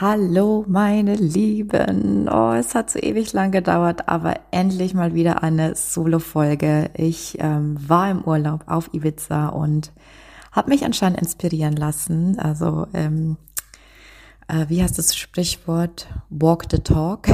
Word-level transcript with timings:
Hallo, 0.00 0.64
meine 0.66 1.14
Lieben. 1.14 2.28
Oh, 2.28 2.52
es 2.52 2.74
hat 2.74 2.90
so 2.90 2.98
ewig 2.98 3.32
lang 3.32 3.52
gedauert, 3.52 4.08
aber 4.08 4.40
endlich 4.50 4.92
mal 4.92 5.14
wieder 5.14 5.44
eine 5.44 5.76
Solo-Folge. 5.76 6.90
Ich 6.94 7.36
ähm, 7.38 7.76
war 7.78 8.10
im 8.10 8.22
Urlaub 8.22 8.64
auf 8.66 8.92
Ibiza 8.92 9.50
und 9.50 9.92
habe 10.50 10.70
mich 10.70 10.84
anscheinend 10.84 11.20
inspirieren 11.20 11.76
lassen. 11.76 12.40
Also, 12.40 12.88
ähm, 12.92 13.36
äh, 14.48 14.66
wie 14.68 14.82
heißt 14.82 14.98
das 14.98 15.14
Sprichwort? 15.14 16.08
Walk 16.28 16.64
the 16.72 16.78
talk. 16.78 17.28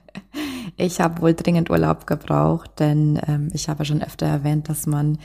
ich 0.76 1.00
habe 1.00 1.22
wohl 1.22 1.34
dringend 1.34 1.70
Urlaub 1.70 2.08
gebraucht, 2.08 2.80
denn 2.80 3.20
ähm, 3.28 3.48
ich 3.52 3.68
habe 3.68 3.84
schon 3.84 4.02
öfter 4.02 4.26
erwähnt, 4.26 4.68
dass 4.68 4.86
man 4.86 5.18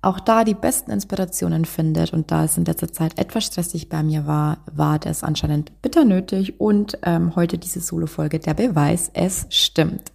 auch 0.00 0.20
da 0.20 0.44
die 0.44 0.54
besten 0.54 0.90
Inspirationen 0.90 1.64
findet. 1.64 2.12
Und 2.12 2.30
da 2.30 2.44
es 2.44 2.56
in 2.56 2.64
letzter 2.64 2.92
Zeit 2.92 3.18
etwas 3.18 3.44
stressig 3.46 3.88
bei 3.88 4.02
mir 4.02 4.26
war, 4.26 4.58
war 4.72 4.98
das 4.98 5.24
anscheinend 5.24 5.82
bitter 5.82 6.04
nötig. 6.04 6.60
Und 6.60 6.98
ähm, 7.02 7.34
heute 7.34 7.58
diese 7.58 7.80
Solo-Folge, 7.80 8.38
der 8.38 8.54
Beweis, 8.54 9.10
es 9.14 9.46
stimmt. 9.50 10.12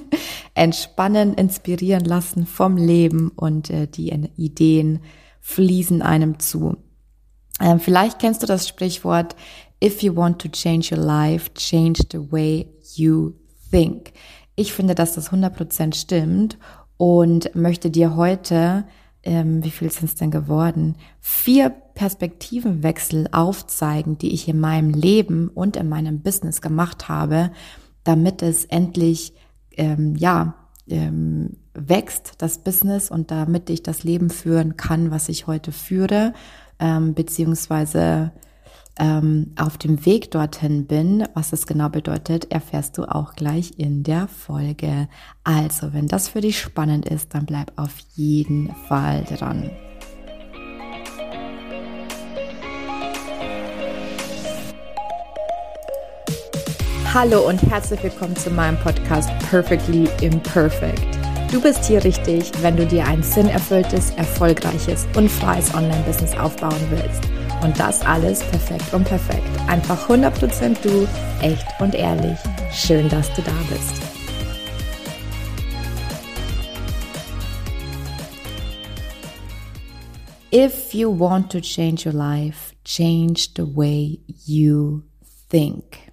Entspannen, 0.54 1.34
inspirieren 1.34 2.04
lassen 2.04 2.46
vom 2.46 2.76
Leben 2.76 3.30
und 3.34 3.70
äh, 3.70 3.86
die 3.86 4.10
Ideen 4.36 5.00
fließen 5.40 6.02
einem 6.02 6.38
zu. 6.38 6.76
Ähm, 7.60 7.80
vielleicht 7.80 8.18
kennst 8.18 8.42
du 8.42 8.46
das 8.46 8.68
Sprichwort, 8.68 9.34
if 9.82 10.02
you 10.02 10.14
want 10.14 10.40
to 10.40 10.48
change 10.48 10.94
your 10.94 11.02
life, 11.02 11.52
change 11.54 12.02
the 12.12 12.30
way 12.30 12.68
you 12.94 13.32
think. 13.70 14.12
Ich 14.56 14.72
finde, 14.74 14.94
dass 14.94 15.14
das 15.14 15.30
100% 15.30 15.94
stimmt 15.94 16.58
und 16.98 17.54
möchte 17.54 17.90
dir 17.90 18.14
heute 18.14 18.84
ähm, 19.22 19.62
wie 19.64 19.70
viel 19.70 19.90
sind 19.90 20.04
es 20.04 20.14
denn 20.14 20.30
geworden, 20.30 20.96
vier 21.20 21.70
Perspektivenwechsel 21.70 23.28
aufzeigen, 23.32 24.18
die 24.18 24.32
ich 24.32 24.48
in 24.48 24.58
meinem 24.58 24.90
Leben 24.90 25.48
und 25.48 25.76
in 25.76 25.88
meinem 25.88 26.20
Business 26.20 26.60
gemacht 26.60 27.08
habe, 27.08 27.50
damit 28.04 28.42
es 28.42 28.64
endlich, 28.64 29.34
ähm, 29.76 30.16
ja, 30.16 30.54
ähm, 30.88 31.56
wächst, 31.74 32.34
das 32.38 32.58
Business 32.58 33.10
und 33.10 33.30
damit 33.30 33.70
ich 33.70 33.82
das 33.82 34.04
Leben 34.04 34.30
führen 34.30 34.76
kann, 34.76 35.10
was 35.10 35.28
ich 35.28 35.46
heute 35.46 35.72
führe, 35.72 36.34
ähm, 36.78 37.14
beziehungsweise 37.14 38.32
ähm, 38.98 39.52
auf 39.56 39.78
dem 39.78 40.04
Weg 40.04 40.30
dorthin 40.30 40.86
bin. 40.86 41.26
Was 41.34 41.50
das 41.50 41.66
genau 41.66 41.88
bedeutet, 41.88 42.50
erfährst 42.50 42.98
du 42.98 43.04
auch 43.04 43.34
gleich 43.34 43.78
in 43.78 44.02
der 44.02 44.28
Folge. 44.28 45.08
Also, 45.44 45.92
wenn 45.92 46.08
das 46.08 46.28
für 46.28 46.40
dich 46.40 46.60
spannend 46.60 47.08
ist, 47.08 47.34
dann 47.34 47.46
bleib 47.46 47.72
auf 47.76 47.98
jeden 48.14 48.74
Fall 48.88 49.24
dran. 49.24 49.70
Hallo 57.14 57.46
und 57.46 57.60
herzlich 57.64 58.02
willkommen 58.02 58.34
zu 58.36 58.50
meinem 58.50 58.78
Podcast 58.78 59.28
Perfectly 59.50 60.08
Imperfect. 60.22 61.06
Du 61.52 61.60
bist 61.60 61.84
hier 61.84 62.02
richtig, 62.02 62.50
wenn 62.62 62.74
du 62.74 62.86
dir 62.86 63.04
ein 63.04 63.22
sinnerfülltes, 63.22 64.12
erfolgreiches 64.12 65.06
und 65.14 65.30
freies 65.30 65.74
Online-Business 65.74 66.34
aufbauen 66.38 66.80
willst. 66.88 67.41
Und 67.62 67.78
das 67.78 68.02
alles 68.02 68.40
perfekt 68.40 68.92
und 68.92 69.04
perfekt. 69.04 69.48
Einfach 69.68 70.08
100% 70.08 70.76
du, 70.82 71.06
echt 71.40 71.66
und 71.78 71.94
ehrlich. 71.94 72.38
Schön, 72.72 73.08
dass 73.08 73.32
du 73.34 73.42
da 73.42 73.52
bist. 73.70 74.02
If 80.52 80.92
you 80.92 81.18
want 81.18 81.50
to 81.52 81.60
change 81.60 82.04
your 82.04 82.14
life, 82.14 82.74
change 82.84 83.50
the 83.56 83.76
way 83.76 84.20
you 84.26 85.02
think. 85.48 86.12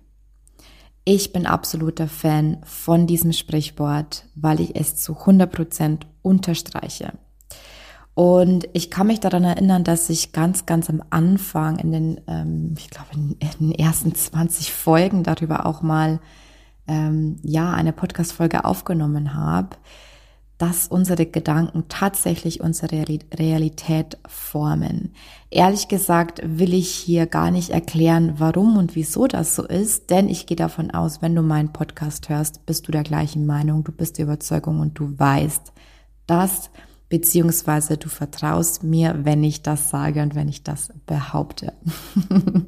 Ich 1.04 1.34
bin 1.34 1.48
absoluter 1.48 2.08
Fan 2.08 2.62
von 2.64 3.08
diesem 3.08 3.34
Sprichwort, 3.34 4.26
weil 4.36 4.60
ich 4.62 4.76
es 4.76 4.96
zu 4.96 5.14
100% 5.14 6.02
unterstreiche. 6.22 7.14
Und 8.20 8.68
ich 8.74 8.92
kann 8.92 9.08
mich 9.08 9.22
daran 9.22 9.46
erinnern, 9.46 9.86
dass 9.86 10.10
ich 10.10 10.34
ganz, 10.34 10.66
ganz 10.66 10.90
am 10.90 11.02
Anfang 11.10 11.80
in 11.80 11.94
den, 11.94 12.22
ähm, 12.28 12.74
ich 12.78 12.90
glaube, 12.90 13.08
in, 13.14 13.38
in, 13.40 13.70
den 13.70 13.72
ersten 13.72 14.14
20 14.14 14.74
Folgen 14.74 15.24
darüber 15.24 15.66
auch 15.66 15.82
mal, 15.82 16.20
ähm, 16.86 17.38
ja, 17.44 17.72
eine 17.72 17.94
Podcast-Folge 17.94 18.66
aufgenommen 18.66 19.36
habe, 19.36 19.78
dass 20.58 20.90
unsere 20.90 21.28
Gedanken 21.28 21.86
tatsächlich 21.88 22.60
unsere 22.60 23.06
Realität 23.38 24.18
formen. 24.28 25.14
Ehrlich 25.50 25.88
gesagt 25.88 26.42
will 26.44 26.74
ich 26.74 26.90
hier 26.90 27.26
gar 27.26 27.52
nicht 27.52 27.70
erklären, 27.70 28.34
warum 28.36 28.76
und 28.76 28.98
wieso 28.98 29.28
das 29.28 29.56
so 29.56 29.66
ist, 29.66 30.10
denn 30.10 30.28
ich 30.28 30.46
gehe 30.46 30.58
davon 30.58 30.92
aus, 30.92 31.22
wenn 31.22 31.36
du 31.36 31.42
meinen 31.42 31.72
Podcast 31.72 32.28
hörst, 32.28 32.66
bist 32.66 32.86
du 32.86 32.92
der 32.92 33.04
gleichen 33.04 33.46
Meinung, 33.46 33.86
du 33.86 33.94
bist 33.94 34.18
der 34.18 34.26
Überzeugung 34.26 34.82
und 34.82 35.00
du 35.00 35.18
weißt, 35.18 35.72
dass 36.28 36.70
beziehungsweise 37.10 37.98
du 37.98 38.08
vertraust 38.08 38.84
mir, 38.84 39.20
wenn 39.24 39.44
ich 39.44 39.64
das 39.64 39.90
sage 39.90 40.22
und 40.22 40.36
wenn 40.36 40.48
ich 40.48 40.64
das 40.64 40.94
behaupte. 41.08 41.74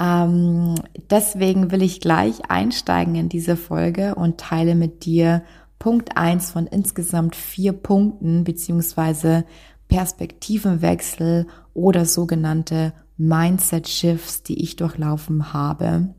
ähm, 0.00 0.74
deswegen 1.10 1.70
will 1.70 1.82
ich 1.82 2.00
gleich 2.00 2.50
einsteigen 2.50 3.14
in 3.14 3.28
diese 3.30 3.56
Folge 3.56 4.14
und 4.14 4.38
teile 4.38 4.74
mit 4.74 5.06
dir 5.06 5.42
Punkt 5.78 6.16
eins 6.16 6.50
von 6.50 6.66
insgesamt 6.66 7.34
vier 7.34 7.72
Punkten 7.72 8.44
beziehungsweise 8.44 9.44
Perspektivenwechsel 9.88 11.46
oder 11.72 12.04
sogenannte 12.04 12.92
Mindset 13.16 13.88
Shifts, 13.88 14.42
die 14.42 14.62
ich 14.62 14.76
durchlaufen 14.76 15.52
habe. 15.52 16.14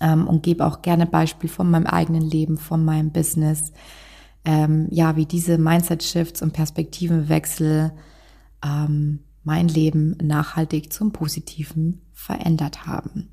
Ähm, 0.00 0.26
und 0.26 0.42
gebe 0.42 0.64
auch 0.66 0.82
gerne 0.82 1.06
Beispiel 1.06 1.48
von 1.48 1.70
meinem 1.70 1.86
eigenen 1.86 2.22
Leben, 2.22 2.58
von 2.58 2.84
meinem 2.84 3.10
Business 3.10 3.72
ähm, 4.44 4.88
ja, 4.90 5.16
wie 5.16 5.26
diese 5.26 5.58
Mindset-Shifts 5.58 6.42
und 6.42 6.52
Perspektivenwechsel 6.52 7.92
ähm, 8.64 9.20
mein 9.42 9.68
Leben 9.68 10.16
nachhaltig 10.22 10.92
zum 10.92 11.12
Positiven 11.12 12.02
verändert 12.12 12.86
haben. 12.86 13.30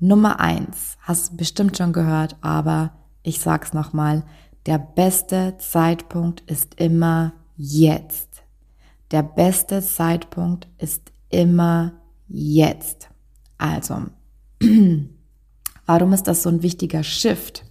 Nummer 0.00 0.40
eins, 0.40 0.96
hast 1.00 1.36
bestimmt 1.36 1.76
schon 1.76 1.92
gehört, 1.92 2.36
aber 2.40 2.92
ich 3.22 3.40
sag's 3.40 3.72
nochmal, 3.72 4.24
der 4.66 4.78
beste 4.78 5.56
Zeitpunkt 5.58 6.42
ist 6.50 6.80
immer 6.80 7.32
jetzt. 7.56 8.42
Der 9.10 9.22
beste 9.22 9.82
Zeitpunkt 9.82 10.68
ist 10.78 11.12
immer 11.28 11.92
jetzt. 12.28 13.08
Also, 13.58 14.06
warum 15.86 16.12
ist 16.12 16.24
das 16.24 16.42
so 16.42 16.48
ein 16.48 16.62
wichtiger 16.62 17.02
Shift? 17.02 17.64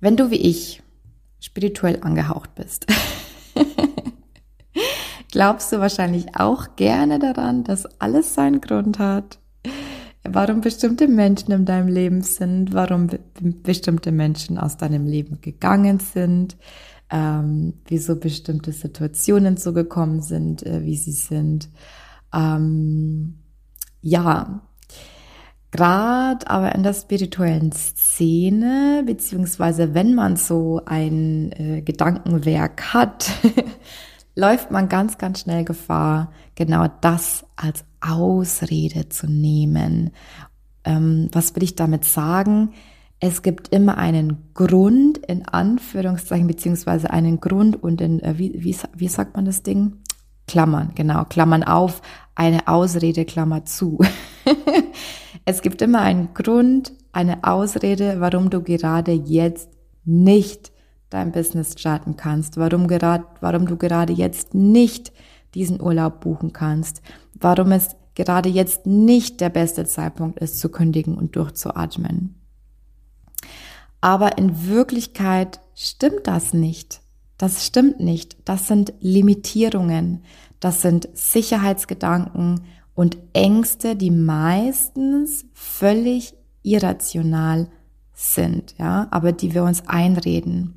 Wenn 0.00 0.16
du 0.16 0.30
wie 0.30 0.36
ich 0.36 0.82
spirituell 1.40 1.98
angehaucht 2.02 2.54
bist. 2.54 2.86
Glaubst 5.32 5.72
du 5.72 5.78
wahrscheinlich 5.78 6.36
auch 6.36 6.76
gerne 6.76 7.18
daran, 7.18 7.64
dass 7.64 7.86
alles 8.00 8.34
seinen 8.34 8.60
Grund 8.60 8.98
hat? 8.98 9.38
Warum 10.22 10.60
bestimmte 10.60 11.08
Menschen 11.08 11.52
in 11.52 11.64
deinem 11.64 11.88
Leben 11.88 12.22
sind, 12.22 12.74
warum 12.74 13.06
be 13.06 13.20
bestimmte 13.40 14.12
Menschen 14.12 14.58
aus 14.58 14.76
deinem 14.76 15.06
Leben 15.06 15.40
gegangen 15.40 15.98
sind, 15.98 16.56
ähm, 17.10 17.74
wieso 17.86 18.16
bestimmte 18.16 18.72
Situationen 18.72 19.56
so 19.56 19.72
gekommen 19.72 20.20
sind, 20.20 20.64
äh, 20.64 20.84
wie 20.84 20.96
sie 20.96 21.12
sind. 21.12 21.70
Ähm, 22.34 23.38
ja, 24.02 24.62
Gerade 25.72 26.50
aber 26.50 26.74
in 26.74 26.82
der 26.82 26.94
spirituellen 26.94 27.70
Szene, 27.70 29.04
beziehungsweise 29.06 29.94
wenn 29.94 30.14
man 30.14 30.36
so 30.36 30.82
ein 30.84 31.52
äh, 31.52 31.82
Gedankenwerk 31.82 32.92
hat, 32.92 33.30
läuft 34.34 34.72
man 34.72 34.88
ganz, 34.88 35.16
ganz 35.16 35.40
schnell 35.40 35.64
Gefahr, 35.64 36.32
genau 36.56 36.86
das 37.00 37.44
als 37.54 37.84
Ausrede 38.00 39.08
zu 39.08 39.28
nehmen. 39.28 40.10
Ähm, 40.84 41.28
was 41.32 41.54
will 41.54 41.62
ich 41.62 41.76
damit 41.76 42.04
sagen? 42.04 42.72
Es 43.20 43.42
gibt 43.42 43.68
immer 43.68 43.98
einen 43.98 44.50
Grund, 44.54 45.18
in 45.18 45.46
Anführungszeichen, 45.46 46.46
beziehungsweise 46.46 47.10
einen 47.10 47.38
Grund 47.38 47.80
und 47.80 48.00
in, 48.00 48.20
äh, 48.20 48.38
wie, 48.38 48.54
wie, 48.56 48.76
wie 48.96 49.08
sagt 49.08 49.36
man 49.36 49.44
das 49.44 49.62
Ding? 49.62 49.98
Klammern, 50.48 50.92
genau, 50.96 51.26
Klammern 51.26 51.62
auf, 51.62 52.02
eine 52.34 52.66
Ausrede, 52.66 53.24
Klammer 53.24 53.66
zu. 53.66 54.00
Es 55.44 55.62
gibt 55.62 55.82
immer 55.82 56.00
einen 56.00 56.34
Grund, 56.34 56.92
eine 57.12 57.44
Ausrede, 57.44 58.20
warum 58.20 58.50
du 58.50 58.62
gerade 58.62 59.12
jetzt 59.12 59.70
nicht 60.04 60.72
dein 61.10 61.32
Business 61.32 61.74
starten 61.78 62.16
kannst, 62.16 62.56
warum, 62.56 62.86
gerade, 62.86 63.24
warum 63.40 63.66
du 63.66 63.76
gerade 63.76 64.12
jetzt 64.12 64.54
nicht 64.54 65.12
diesen 65.54 65.80
Urlaub 65.80 66.20
buchen 66.20 66.52
kannst, 66.52 67.02
warum 67.34 67.72
es 67.72 67.96
gerade 68.14 68.48
jetzt 68.48 68.86
nicht 68.86 69.40
der 69.40 69.50
beste 69.50 69.84
Zeitpunkt 69.84 70.38
ist, 70.38 70.60
zu 70.60 70.68
kündigen 70.68 71.16
und 71.16 71.34
durchzuatmen. 71.36 72.36
Aber 74.00 74.38
in 74.38 74.66
Wirklichkeit 74.68 75.60
stimmt 75.74 76.26
das 76.26 76.52
nicht. 76.52 77.00
Das 77.38 77.66
stimmt 77.66 78.00
nicht. 78.00 78.36
Das 78.44 78.68
sind 78.68 78.92
Limitierungen. 79.00 80.22
Das 80.60 80.82
sind 80.82 81.08
Sicherheitsgedanken 81.14 82.62
und 83.00 83.16
Ängste, 83.32 83.96
die 83.96 84.10
meistens 84.10 85.46
völlig 85.54 86.34
irrational 86.62 87.70
sind, 88.12 88.74
ja, 88.76 89.08
aber 89.10 89.32
die 89.32 89.54
wir 89.54 89.64
uns 89.64 89.88
einreden. 89.88 90.74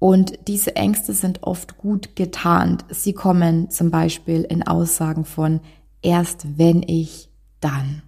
Und 0.00 0.40
diese 0.48 0.74
Ängste 0.74 1.12
sind 1.12 1.44
oft 1.44 1.78
gut 1.78 2.16
getarnt. 2.16 2.84
Sie 2.88 3.12
kommen 3.12 3.70
zum 3.70 3.92
Beispiel 3.92 4.42
in 4.42 4.66
Aussagen 4.66 5.24
von 5.24 5.60
erst 6.02 6.58
wenn 6.58 6.82
ich 6.82 7.30
dann, 7.60 8.02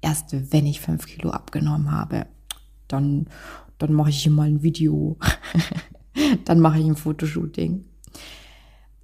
erst 0.00 0.34
wenn 0.52 0.66
ich 0.66 0.80
fünf 0.80 1.06
Kilo 1.06 1.30
abgenommen 1.30 1.92
habe, 1.92 2.26
dann, 2.88 3.28
dann 3.78 3.92
mache 3.92 4.10
ich 4.10 4.28
mal 4.28 4.48
ein 4.48 4.64
Video, 4.64 5.16
dann 6.44 6.58
mache 6.58 6.80
ich 6.80 6.86
ein 6.86 6.96
Fotoshooting. 6.96 7.84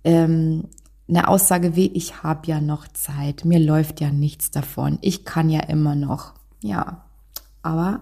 Ähm, 0.02 0.64
eine 1.14 1.28
Aussage 1.28 1.76
wie, 1.76 1.88
ich 1.88 2.22
habe 2.22 2.46
ja 2.46 2.60
noch 2.60 2.88
Zeit, 2.88 3.44
mir 3.44 3.58
läuft 3.58 4.00
ja 4.00 4.10
nichts 4.10 4.50
davon, 4.50 4.98
ich 5.02 5.24
kann 5.26 5.50
ja 5.50 5.60
immer 5.60 5.94
noch. 5.94 6.32
Ja, 6.62 7.04
aber 7.60 8.00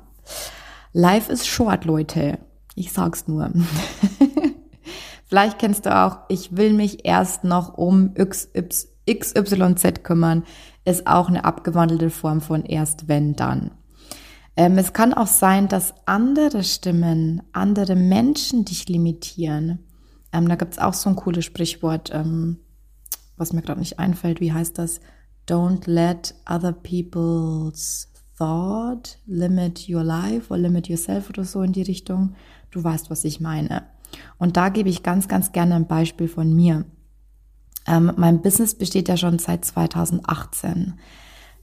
life 0.93 1.31
is 1.33 1.47
short, 1.47 1.85
Leute. 1.85 2.39
Ich 2.77 2.93
sag's 2.93 3.27
nur. 3.27 3.51
Vielleicht 5.27 5.59
kennst 5.59 5.87
du 5.87 5.97
auch, 5.97 6.19
ich 6.29 6.57
will 6.57 6.73
mich 6.73 7.05
erst 7.05 7.43
noch 7.43 7.77
um 7.77 8.15
XYZ 8.15 10.03
kümmern, 10.05 10.45
ist 10.85 11.07
auch 11.07 11.29
eine 11.29 11.45
abgewandelte 11.45 12.11
Form 12.11 12.41
von 12.41 12.65
erst 12.65 13.09
wenn 13.09 13.35
dann. 13.35 13.73
Ähm, 14.57 14.79
es 14.79 14.93
kann 14.93 15.15
auch 15.15 15.27
sein, 15.27 15.67
dass 15.67 15.95
andere 16.07 16.63
Stimmen, 16.63 17.43
andere 17.53 17.97
Menschen 17.97 18.65
dich 18.65 18.89
limitieren. 18.89 19.81
Ähm, 20.33 20.49
da 20.49 20.55
gibt's 20.55 20.79
auch 20.79 20.95
so 20.95 21.11
ein 21.11 21.17
cooles 21.17 21.45
Sprichwort, 21.45 22.11
ähm, 22.13 22.59
was 23.41 23.53
mir 23.53 23.63
gerade 23.63 23.81
nicht 23.81 23.99
einfällt. 23.99 24.41
Wie 24.41 24.53
heißt 24.53 24.79
das? 24.79 25.01
Don't 25.49 25.91
let 25.91 26.35
other 26.49 26.73
people's 26.73 28.09
thought 28.37 29.19
limit 29.27 29.89
your 29.89 30.05
life 30.05 30.51
or 30.53 30.59
limit 30.59 30.89
yourself 30.89 31.29
oder 31.29 31.45
so 31.45 31.63
in 31.63 31.73
die 31.73 31.83
Richtung. 31.83 32.35
Du 32.71 32.83
weißt, 32.83 33.11
was 33.11 33.25
ich 33.25 33.41
meine. 33.41 33.83
Und 34.39 34.57
da 34.57 34.69
gebe 34.69 34.89
ich 34.89 35.03
ganz, 35.03 35.29
ganz 35.29 35.53
gerne 35.53 35.75
ein 35.75 35.87
Beispiel 35.87 36.29
von 36.29 36.55
mir. 36.55 36.85
Ähm, 37.87 38.13
mein 38.17 38.43
Business 38.43 38.75
besteht 38.75 39.09
ja 39.09 39.17
schon 39.17 39.39
seit 39.39 39.65
2018. 39.65 40.95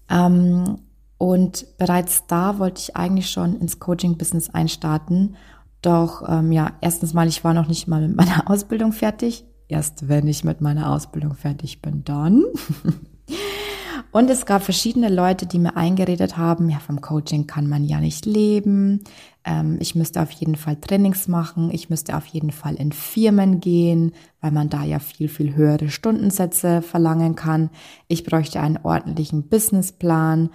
Ähm, 0.10 0.80
und 1.18 1.66
bereits 1.78 2.28
da 2.28 2.60
wollte 2.60 2.82
ich 2.82 2.96
eigentlich 2.96 3.30
schon 3.30 3.60
ins 3.60 3.80
Coaching-Business 3.80 4.52
einstarten. 4.52 5.36
Doch 5.82 6.28
ähm, 6.28 6.52
ja, 6.52 6.74
erstens 6.82 7.14
mal, 7.14 7.28
ich 7.28 7.44
war 7.44 7.54
noch 7.54 7.68
nicht 7.68 7.88
mal 7.88 8.06
mit 8.06 8.16
meiner 8.16 8.50
Ausbildung 8.50 8.94
fertig. 8.94 9.46
Erst 9.68 10.08
wenn 10.08 10.28
ich 10.28 10.44
mit 10.44 10.62
meiner 10.62 10.92
Ausbildung 10.92 11.36
fertig 11.36 11.82
bin, 11.82 12.04
dann. 12.04 12.44
Und 14.12 14.30
es 14.30 14.46
gab 14.46 14.64
verschiedene 14.64 15.10
Leute, 15.10 15.46
die 15.46 15.60
mir 15.60 15.76
eingeredet 15.76 16.38
haben, 16.38 16.70
ja, 16.70 16.80
vom 16.80 17.02
Coaching 17.02 17.46
kann 17.46 17.68
man 17.68 17.84
ja 17.84 18.00
nicht 18.00 18.26
leben. 18.26 19.04
Ähm, 19.44 19.78
ich 19.82 19.96
müsste 19.96 20.22
auf 20.22 20.32
jeden 20.32 20.56
Fall 20.56 20.78
Trainings 20.78 21.28
machen. 21.28 21.70
Ich 21.72 21.90
müsste 21.90 22.16
auf 22.16 22.26
jeden 22.26 22.52
Fall 22.52 22.76
in 22.76 22.94
Firmen 22.94 23.60
gehen, 23.60 24.14
weil 24.40 24.52
man 24.52 24.70
da 24.70 24.84
ja 24.84 25.00
viel, 25.00 25.28
viel 25.28 25.56
höhere 25.56 25.90
Stundensätze 25.90 26.82
verlangen 26.82 27.36
kann. 27.36 27.70
Ich 28.08 28.24
bräuchte 28.24 28.62
einen 28.62 28.78
ordentlichen 28.78 29.50
Businessplan. 29.50 30.52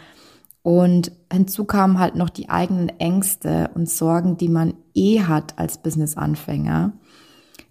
Und 0.62 1.12
hinzu 1.30 1.64
kamen 1.64 1.98
halt 1.98 2.14
noch 2.14 2.30
die 2.30 2.48
eigenen 2.48 2.88
Ängste 2.88 3.70
und 3.74 3.88
Sorgen, 3.88 4.38
die 4.38 4.48
man 4.48 4.74
eh 4.94 5.20
hat 5.20 5.58
als 5.58 5.78
Businessanfänger. 5.78 6.92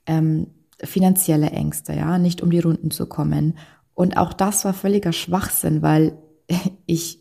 Ähm, 0.05 0.47
finanzielle 0.83 1.51
Ängste, 1.51 1.93
ja, 1.93 2.17
nicht 2.17 2.41
um 2.41 2.49
die 2.49 2.59
Runden 2.59 2.91
zu 2.91 3.07
kommen. 3.07 3.57
Und 3.93 4.17
auch 4.17 4.33
das 4.33 4.65
war 4.65 4.73
völliger 4.73 5.13
Schwachsinn, 5.13 5.81
weil 5.81 6.17
ich 6.85 7.19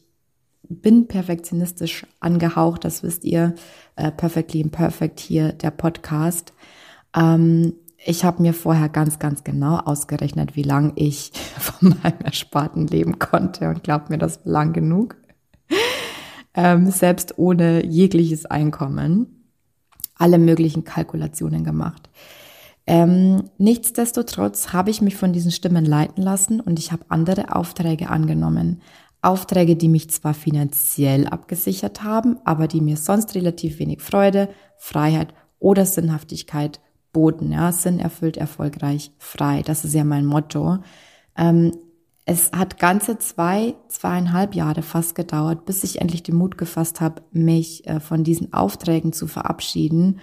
bin 0.68 1.08
perfektionistisch 1.08 2.06
angehaucht, 2.20 2.84
das 2.84 3.02
wisst 3.02 3.24
ihr, 3.24 3.54
äh, 3.96 4.12
Perfectly 4.12 4.60
Imperfect 4.60 5.18
hier, 5.18 5.52
der 5.52 5.72
Podcast. 5.72 6.54
Ähm, 7.14 7.74
ich 8.04 8.24
habe 8.24 8.40
mir 8.40 8.54
vorher 8.54 8.88
ganz, 8.88 9.18
ganz 9.18 9.44
genau 9.44 9.78
ausgerechnet, 9.78 10.56
wie 10.56 10.62
lang 10.62 10.92
ich 10.94 11.32
von 11.58 11.96
meinem 12.02 12.20
Ersparten 12.20 12.86
leben 12.86 13.18
konnte 13.18 13.68
und 13.68 13.82
glaubt 13.82 14.10
mir, 14.10 14.18
das 14.18 14.44
war 14.44 14.52
lang 14.52 14.72
genug. 14.72 15.16
Ähm, 16.54 16.90
selbst 16.90 17.38
ohne 17.38 17.84
jegliches 17.84 18.46
Einkommen. 18.46 19.48
Alle 20.16 20.38
möglichen 20.38 20.84
Kalkulationen 20.84 21.64
gemacht. 21.64 22.10
Ähm, 22.90 23.44
nichtsdestotrotz 23.56 24.72
habe 24.72 24.90
ich 24.90 25.00
mich 25.00 25.14
von 25.14 25.32
diesen 25.32 25.52
Stimmen 25.52 25.84
leiten 25.84 26.24
lassen 26.24 26.60
und 26.60 26.80
ich 26.80 26.90
habe 26.90 27.04
andere 27.08 27.54
Aufträge 27.54 28.10
angenommen. 28.10 28.82
Aufträge, 29.22 29.76
die 29.76 29.88
mich 29.88 30.10
zwar 30.10 30.34
finanziell 30.34 31.28
abgesichert 31.28 32.02
haben, 32.02 32.38
aber 32.44 32.66
die 32.66 32.80
mir 32.80 32.96
sonst 32.96 33.36
relativ 33.36 33.78
wenig 33.78 34.02
Freude, 34.02 34.48
Freiheit 34.76 35.32
oder 35.60 35.86
Sinnhaftigkeit 35.86 36.80
boten. 37.12 37.52
Ja, 37.52 37.70
Sinn 37.70 38.00
erfüllt, 38.00 38.36
erfolgreich, 38.36 39.12
frei. 39.18 39.62
Das 39.64 39.84
ist 39.84 39.94
ja 39.94 40.02
mein 40.02 40.26
Motto. 40.26 40.78
Ähm, 41.38 41.70
es 42.24 42.50
hat 42.50 42.80
ganze 42.80 43.18
zwei, 43.18 43.76
zweieinhalb 43.86 44.56
Jahre 44.56 44.82
fast 44.82 45.14
gedauert, 45.14 45.64
bis 45.64 45.84
ich 45.84 46.00
endlich 46.00 46.24
den 46.24 46.34
Mut 46.34 46.58
gefasst 46.58 47.00
habe, 47.00 47.22
mich 47.30 47.86
äh, 47.86 48.00
von 48.00 48.24
diesen 48.24 48.52
Aufträgen 48.52 49.12
zu 49.12 49.28
verabschieden 49.28 50.18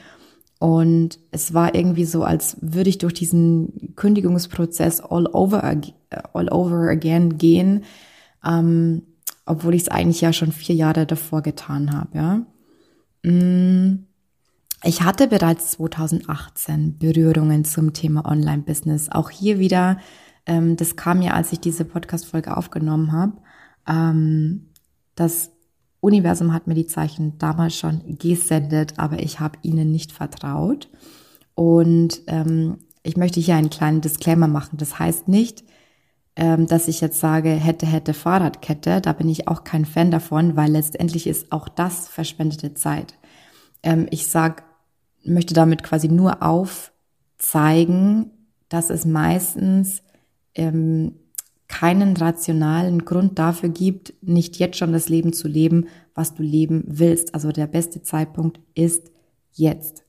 und 0.59 1.19
es 1.31 1.53
war 1.53 1.75
irgendwie 1.75 2.05
so, 2.05 2.23
als 2.23 2.57
würde 2.61 2.89
ich 2.89 2.97
durch 2.97 3.13
diesen 3.13 3.93
Kündigungsprozess 3.95 5.01
all 5.01 5.27
over, 5.27 5.63
all 6.33 6.49
over 6.49 6.89
again 6.89 7.37
gehen, 7.37 7.83
ähm, 8.43 9.03
obwohl 9.45 9.75
ich 9.75 9.83
es 9.83 9.89
eigentlich 9.89 10.21
ja 10.21 10.33
schon 10.33 10.51
vier 10.51 10.75
Jahre 10.75 11.05
davor 11.05 11.41
getan 11.41 11.93
habe. 11.93 12.17
Ja. 12.17 13.29
Mm, 13.29 14.07
ich 14.83 15.03
hatte 15.03 15.27
bereits 15.27 15.71
2018 15.71 16.97
Berührungen 16.97 17.63
zum 17.63 17.93
Thema 17.93 18.25
Online-Business. 18.25 19.09
Auch 19.09 19.29
hier 19.29 19.59
wieder, 19.59 19.99
ähm, 20.47 20.75
das 20.75 20.95
kam 20.95 21.21
ja, 21.21 21.33
als 21.33 21.51
ich 21.51 21.59
diese 21.59 21.85
Podcast-Folge 21.85 22.57
aufgenommen 22.57 23.11
habe, 23.11 23.33
ähm, 23.87 24.69
dass 25.15 25.51
Universum 25.99 26.53
hat 26.53 26.67
mir 26.67 26.75
die 26.75 26.87
Zeichen 26.87 27.37
damals 27.39 27.75
schon 27.75 28.17
gesendet, 28.17 28.93
aber 28.97 29.19
ich 29.19 29.39
habe 29.39 29.57
ihnen 29.61 29.91
nicht 29.91 30.11
vertraut. 30.11 30.89
Und 31.55 32.21
ähm, 32.27 32.77
ich 33.03 33.17
möchte 33.17 33.39
hier 33.39 33.55
einen 33.55 33.69
kleinen 33.69 34.01
Disclaimer 34.01 34.47
machen. 34.47 34.77
Das 34.77 34.99
heißt 34.99 35.27
nicht, 35.27 35.63
ähm, 36.35 36.67
dass 36.67 36.87
ich 36.87 37.01
jetzt 37.01 37.19
sage, 37.19 37.49
hätte, 37.49 37.85
hätte 37.87 38.13
Fahrradkette. 38.13 39.01
Da 39.01 39.13
bin 39.13 39.27
ich 39.27 39.47
auch 39.47 39.63
kein 39.63 39.85
Fan 39.85 40.11
davon, 40.11 40.55
weil 40.55 40.71
letztendlich 40.71 41.25
ist 41.25 41.51
auch 41.51 41.67
das 41.67 42.07
verschwendete 42.07 42.75
Zeit. 42.75 43.15
Ähm, 43.81 44.07
ich 44.11 44.27
sag, 44.27 44.63
möchte 45.23 45.53
damit 45.53 45.83
quasi 45.83 46.09
nur 46.09 46.43
aufzeigen, 46.43 48.31
dass 48.69 48.89
es 48.91 49.05
meistens 49.05 50.03
ähm, 50.53 51.15
keinen 51.67 52.15
rationalen 52.15 53.05
Grund 53.05 53.37
dafür 53.39 53.69
gibt, 53.69 54.13
nicht 54.21 54.57
jetzt 54.57 54.77
schon 54.77 54.93
das 54.93 55.09
Leben 55.09 55.33
zu 55.33 55.47
leben, 55.47 55.87
was 56.15 56.33
du 56.33 56.43
leben 56.43 56.83
willst. 56.87 57.33
Also 57.33 57.51
der 57.51 57.67
beste 57.67 58.01
Zeitpunkt 58.01 58.59
ist 58.73 59.11
jetzt. 59.53 60.03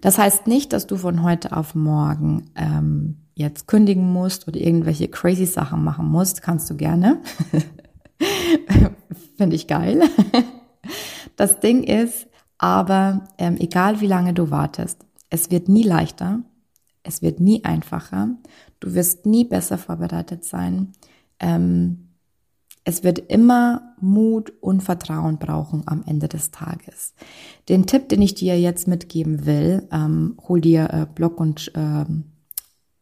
Das 0.00 0.18
heißt 0.18 0.46
nicht, 0.46 0.72
dass 0.72 0.86
du 0.86 0.96
von 0.96 1.22
heute 1.22 1.56
auf 1.56 1.74
morgen 1.74 2.50
ähm, 2.54 3.16
jetzt 3.34 3.66
kündigen 3.66 4.12
musst 4.12 4.48
oder 4.48 4.58
irgendwelche 4.58 5.08
crazy 5.08 5.46
Sachen 5.46 5.84
machen 5.84 6.06
musst. 6.06 6.42
Kannst 6.42 6.68
du 6.70 6.76
gerne. 6.76 7.20
Finde 9.36 9.56
ich 9.56 9.66
geil. 9.66 10.02
Das 11.36 11.60
Ding 11.60 11.82
ist, 11.82 12.26
aber 12.58 13.24
ähm, 13.36 13.56
egal 13.58 14.00
wie 14.00 14.06
lange 14.06 14.32
du 14.32 14.50
wartest, 14.50 15.04
es 15.28 15.50
wird 15.50 15.68
nie 15.68 15.82
leichter, 15.82 16.40
es 17.02 17.20
wird 17.20 17.40
nie 17.40 17.64
einfacher 17.64 18.30
Du 18.80 18.94
wirst 18.94 19.26
nie 19.26 19.44
besser 19.44 19.78
vorbereitet 19.78 20.44
sein. 20.44 20.92
Ähm, 21.40 22.06
es 22.84 23.02
wird 23.02 23.18
immer 23.18 23.94
Mut 24.00 24.52
und 24.60 24.82
Vertrauen 24.82 25.38
brauchen 25.38 25.82
am 25.86 26.04
Ende 26.06 26.28
des 26.28 26.52
Tages. 26.52 27.14
Den 27.68 27.86
Tipp, 27.86 28.08
den 28.08 28.22
ich 28.22 28.34
dir 28.34 28.60
jetzt 28.60 28.86
mitgeben 28.86 29.44
will, 29.44 29.88
ähm, 29.90 30.36
hol 30.46 30.60
dir 30.60 30.88
äh, 30.92 31.06
Block 31.12 31.40
und 31.40 31.72
äh, 31.74 32.04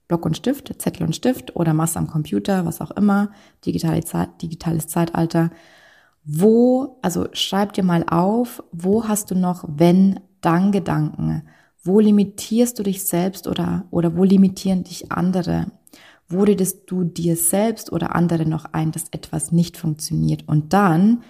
Block 0.08 0.24
und 0.24 0.36
Stift, 0.36 0.74
Zettel 0.80 1.06
und 1.06 1.14
Stift 1.14 1.54
oder 1.56 1.74
mach's 1.74 1.96
am 1.96 2.06
Computer, 2.06 2.64
was 2.64 2.80
auch 2.80 2.92
immer, 2.92 3.30
digitale 3.66 4.02
Zeit, 4.04 4.40
digitales 4.40 4.86
Zeitalter. 4.86 5.50
Wo, 6.24 6.98
also 7.02 7.26
schreib 7.32 7.74
dir 7.74 7.84
mal 7.84 8.04
auf, 8.08 8.62
wo 8.72 9.06
hast 9.06 9.30
du 9.30 9.34
noch 9.34 9.64
wenn, 9.68 10.20
dann 10.40 10.72
Gedanken? 10.72 11.42
Wo 11.84 12.00
limitierst 12.00 12.78
du 12.78 12.82
dich 12.82 13.04
selbst 13.04 13.46
oder, 13.46 13.86
oder 13.90 14.16
wo 14.16 14.24
limitieren 14.24 14.84
dich 14.84 15.12
andere? 15.12 15.66
Wo 16.28 16.42
redest 16.42 16.90
du 16.90 17.04
dir 17.04 17.36
selbst 17.36 17.92
oder 17.92 18.14
andere 18.14 18.46
noch 18.46 18.64
ein, 18.72 18.90
dass 18.90 19.10
etwas 19.10 19.52
nicht 19.52 19.76
funktioniert? 19.76 20.48
Und 20.48 20.72
dann, 20.72 21.22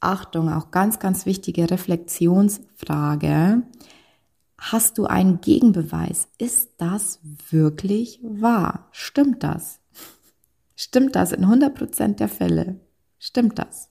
Achtung, 0.00 0.50
auch 0.50 0.70
ganz, 0.70 0.98
ganz 0.98 1.26
wichtige 1.26 1.70
Reflexionsfrage. 1.70 3.62
Hast 4.56 4.96
du 4.96 5.04
einen 5.04 5.42
Gegenbeweis? 5.42 6.28
Ist 6.38 6.70
das 6.78 7.20
wirklich 7.50 8.18
wahr? 8.22 8.88
Stimmt 8.92 9.42
das? 9.42 9.78
Stimmt 10.74 11.16
das 11.16 11.32
in 11.32 11.44
100% 11.44 12.14
der 12.14 12.28
Fälle? 12.28 12.80
Stimmt 13.18 13.58
das? 13.58 13.90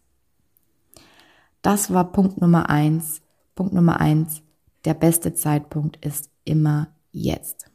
Das 1.62 1.94
war 1.94 2.12
Punkt 2.12 2.42
Nummer 2.42 2.70
eins. 2.72 3.22
Punkt 3.54 3.74
Nummer 3.74 4.00
eins. 4.00 4.42
Der 4.88 4.94
beste 4.94 5.34
Zeitpunkt 5.34 5.98
ist 5.98 6.30
immer 6.46 6.88
jetzt. 7.12 7.70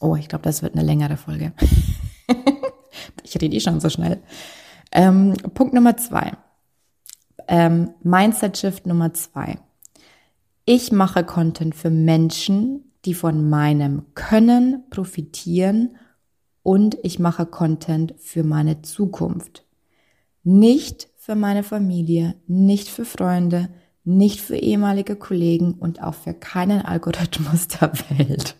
Oh, 0.00 0.16
ich 0.16 0.26
glaube, 0.26 0.40
das 0.42 0.62
wird 0.62 0.72
eine 0.72 0.82
längere 0.82 1.18
Folge. 1.18 1.52
ich 3.22 3.38
rede 3.38 3.54
eh 3.54 3.60
schon 3.60 3.78
so 3.78 3.90
schnell. 3.90 4.22
Ähm, 4.90 5.34
Punkt 5.52 5.74
Nummer 5.74 5.98
zwei. 5.98 6.32
Ähm, 7.46 7.90
Mindset 8.02 8.56
Shift 8.56 8.86
Nummer 8.86 9.12
zwei. 9.12 9.58
Ich 10.64 10.92
mache 10.92 11.24
Content 11.24 11.74
für 11.74 11.90
Menschen, 11.90 12.90
die 13.04 13.12
von 13.12 13.46
meinem 13.46 14.14
Können 14.14 14.82
profitieren 14.88 15.98
und 16.62 16.96
ich 17.02 17.18
mache 17.18 17.44
Content 17.44 18.14
für 18.16 18.44
meine 18.44 18.80
Zukunft. 18.80 19.66
Nicht 20.42 21.10
für 21.18 21.34
meine 21.34 21.62
Familie, 21.62 22.34
nicht 22.46 22.88
für 22.88 23.04
Freunde, 23.04 23.68
nicht 24.06 24.40
für 24.40 24.56
ehemalige 24.56 25.16
Kollegen 25.16 25.74
und 25.74 26.02
auch 26.02 26.14
für 26.14 26.32
keinen 26.32 26.80
Algorithmus 26.80 27.68
der 27.80 27.92
Welt. 28.08 28.56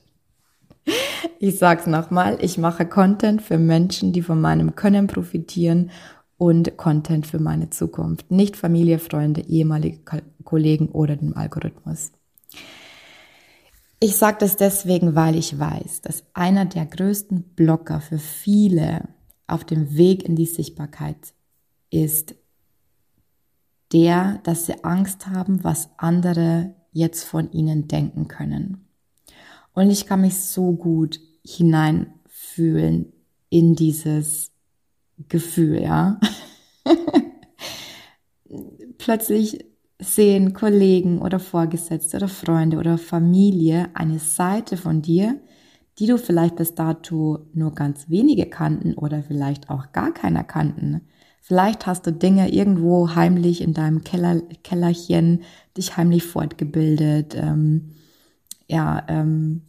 Ich 1.39 1.59
sag's 1.59 1.87
nochmal, 1.87 2.39
ich 2.41 2.59
mache 2.59 2.87
Content 2.87 3.43
für 3.43 3.59
Menschen, 3.59 4.13
die 4.13 4.23
von 4.23 4.41
meinem 4.41 4.75
Können 4.75 5.07
profitieren 5.07 5.91
und 6.37 6.77
Content 6.77 7.27
für 7.27 7.39
meine 7.39 7.71
Zukunft. 7.71 8.31
Nicht 8.31 8.57
Familie, 8.57 8.99
Freunde, 8.99 9.43
ehemalige 9.43 10.01
Kollegen 10.45 10.89
oder 10.89 11.17
dem 11.17 11.37
Algorithmus. 11.37 12.13
Ich 13.99 14.17
sage 14.17 14.37
das 14.41 14.57
deswegen, 14.57 15.15
weil 15.15 15.37
ich 15.37 15.59
weiß, 15.59 16.03
dass 16.03 16.25
einer 16.35 16.67
der 16.67 16.87
größten 16.87 17.43
Blocker 17.55 18.01
für 18.01 18.19
viele 18.19 19.09
auf 19.47 19.65
dem 19.65 19.97
Weg 19.97 20.25
in 20.25 20.37
die 20.37 20.47
Sichtbarkeit 20.47 21.17
ist 21.91 22.35
der, 23.93 24.41
dass 24.45 24.67
sie 24.67 24.85
Angst 24.85 25.27
haben, 25.27 25.63
was 25.65 25.91
andere 25.97 26.75
jetzt 26.93 27.25
von 27.25 27.51
ihnen 27.53 27.89
denken 27.89 28.29
können. 28.29 28.87
Und 29.73 29.91
ich 29.91 30.07
kann 30.07 30.23
mich 30.23 30.37
so 30.37 30.73
gut 30.73 31.21
hineinfühlen 31.45 33.13
in 33.51 33.75
dieses 33.75 34.51
Gefühl, 35.29 35.83
ja. 35.83 36.19
Plötzlich 38.99 39.65
sehen 39.99 40.53
Kollegen 40.53 41.21
oder 41.21 41.39
Vorgesetzte 41.39 42.19
oder 42.19 42.29
Freunde 42.29 42.79
oder 42.79 42.99
Familie 42.99 43.91
eine 43.95 44.19
Seite 44.19 44.77
von 44.77 45.03
dir, 45.03 45.41
die 45.99 46.07
du 46.07 46.19
vielleicht 46.19 46.57
bis 46.57 46.75
dato 46.75 47.47
nur 47.55 47.75
ganz 47.75 48.11
wenige 48.11 48.47
kannten 48.47 48.95
oder 48.95 49.23
vielleicht 49.23 49.71
auch 49.71 49.93
gar 49.93 50.13
keiner 50.13 50.45
kannten. 50.45 51.03
Vielleicht 51.47 51.87
hast 51.87 52.07
du 52.07 52.13
Dinge 52.13 52.53
irgendwo 52.53 53.15
heimlich 53.15 53.61
in 53.61 53.73
deinem 53.73 54.03
Keller, 54.03 54.41
Kellerchen 54.65 55.43
dich 55.77 55.97
heimlich 55.97 56.25
fortgebildet, 56.25 57.37
ähm, 57.37 57.93
ja, 58.67 59.05
ähm, 59.07 59.63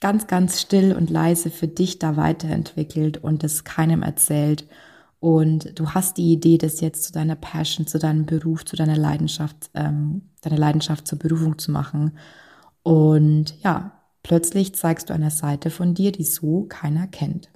ganz, 0.00 0.26
ganz 0.26 0.60
still 0.60 0.92
und 0.92 1.08
leise 1.08 1.50
für 1.50 1.68
dich 1.68 2.00
da 2.00 2.16
weiterentwickelt 2.16 3.22
und 3.22 3.44
es 3.44 3.62
keinem 3.62 4.02
erzählt 4.02 4.66
und 5.20 5.78
du 5.78 5.90
hast 5.90 6.18
die 6.18 6.32
Idee, 6.32 6.58
das 6.58 6.80
jetzt 6.80 7.04
zu 7.04 7.12
deiner 7.12 7.36
Passion, 7.36 7.86
zu 7.86 8.00
deinem 8.00 8.26
Beruf, 8.26 8.64
zu 8.64 8.74
deiner 8.74 8.96
Leidenschaft, 8.96 9.70
ähm, 9.74 10.22
deine 10.40 10.56
Leidenschaft 10.56 11.06
zur 11.06 11.18
Berufung 11.18 11.56
zu 11.58 11.70
machen. 11.70 12.18
Und 12.82 13.54
ja, 13.62 13.92
plötzlich 14.24 14.74
zeigst 14.74 15.08
du 15.08 15.14
eine 15.14 15.30
Seite 15.30 15.70
von 15.70 15.94
dir, 15.94 16.10
die 16.10 16.24
so 16.24 16.64
keiner 16.68 17.06
kennt. 17.06 17.48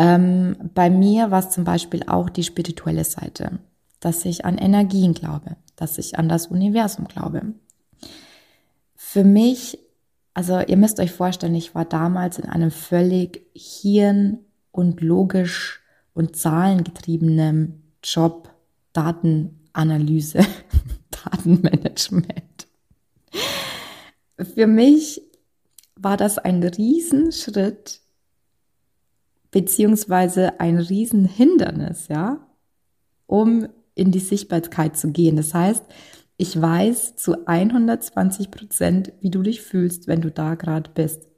Ähm, 0.00 0.56
bei 0.72 0.88
mir 0.88 1.30
war 1.30 1.40
es 1.40 1.50
zum 1.50 1.64
Beispiel 1.64 2.04
auch 2.06 2.30
die 2.30 2.42
spirituelle 2.42 3.04
Seite, 3.04 3.58
dass 4.00 4.24
ich 4.24 4.46
an 4.46 4.56
Energien 4.56 5.12
glaube, 5.12 5.56
dass 5.76 5.98
ich 5.98 6.18
an 6.18 6.26
das 6.26 6.46
Universum 6.46 7.06
glaube. 7.06 7.52
Für 8.96 9.24
mich, 9.24 9.78
also 10.32 10.58
ihr 10.58 10.78
müsst 10.78 11.00
euch 11.00 11.12
vorstellen, 11.12 11.54
ich 11.54 11.74
war 11.74 11.84
damals 11.84 12.38
in 12.38 12.48
einem 12.48 12.70
völlig 12.70 13.42
hirn 13.52 14.38
und 14.72 15.02
logisch 15.02 15.82
und 16.14 16.34
zahlengetriebenem 16.34 17.82
Job 18.02 18.48
Datenanalyse, 18.94 20.46
Datenmanagement. 21.10 22.68
Für 24.54 24.66
mich 24.66 25.20
war 25.94 26.16
das 26.16 26.38
ein 26.38 26.62
Riesenschritt 26.62 28.00
beziehungsweise 29.50 30.60
ein 30.60 30.78
Riesenhindernis, 30.78 32.08
ja, 32.08 32.46
um 33.26 33.68
in 33.94 34.10
die 34.10 34.20
Sichtbarkeit 34.20 34.96
zu 34.96 35.10
gehen. 35.10 35.36
Das 35.36 35.54
heißt, 35.54 35.84
ich 36.36 36.60
weiß 36.60 37.16
zu 37.16 37.46
120 37.46 38.50
Prozent, 38.50 39.12
wie 39.20 39.30
du 39.30 39.42
dich 39.42 39.60
fühlst, 39.60 40.06
wenn 40.06 40.20
du 40.20 40.30
da 40.30 40.54
gerade 40.54 40.90
bist. 40.90 41.28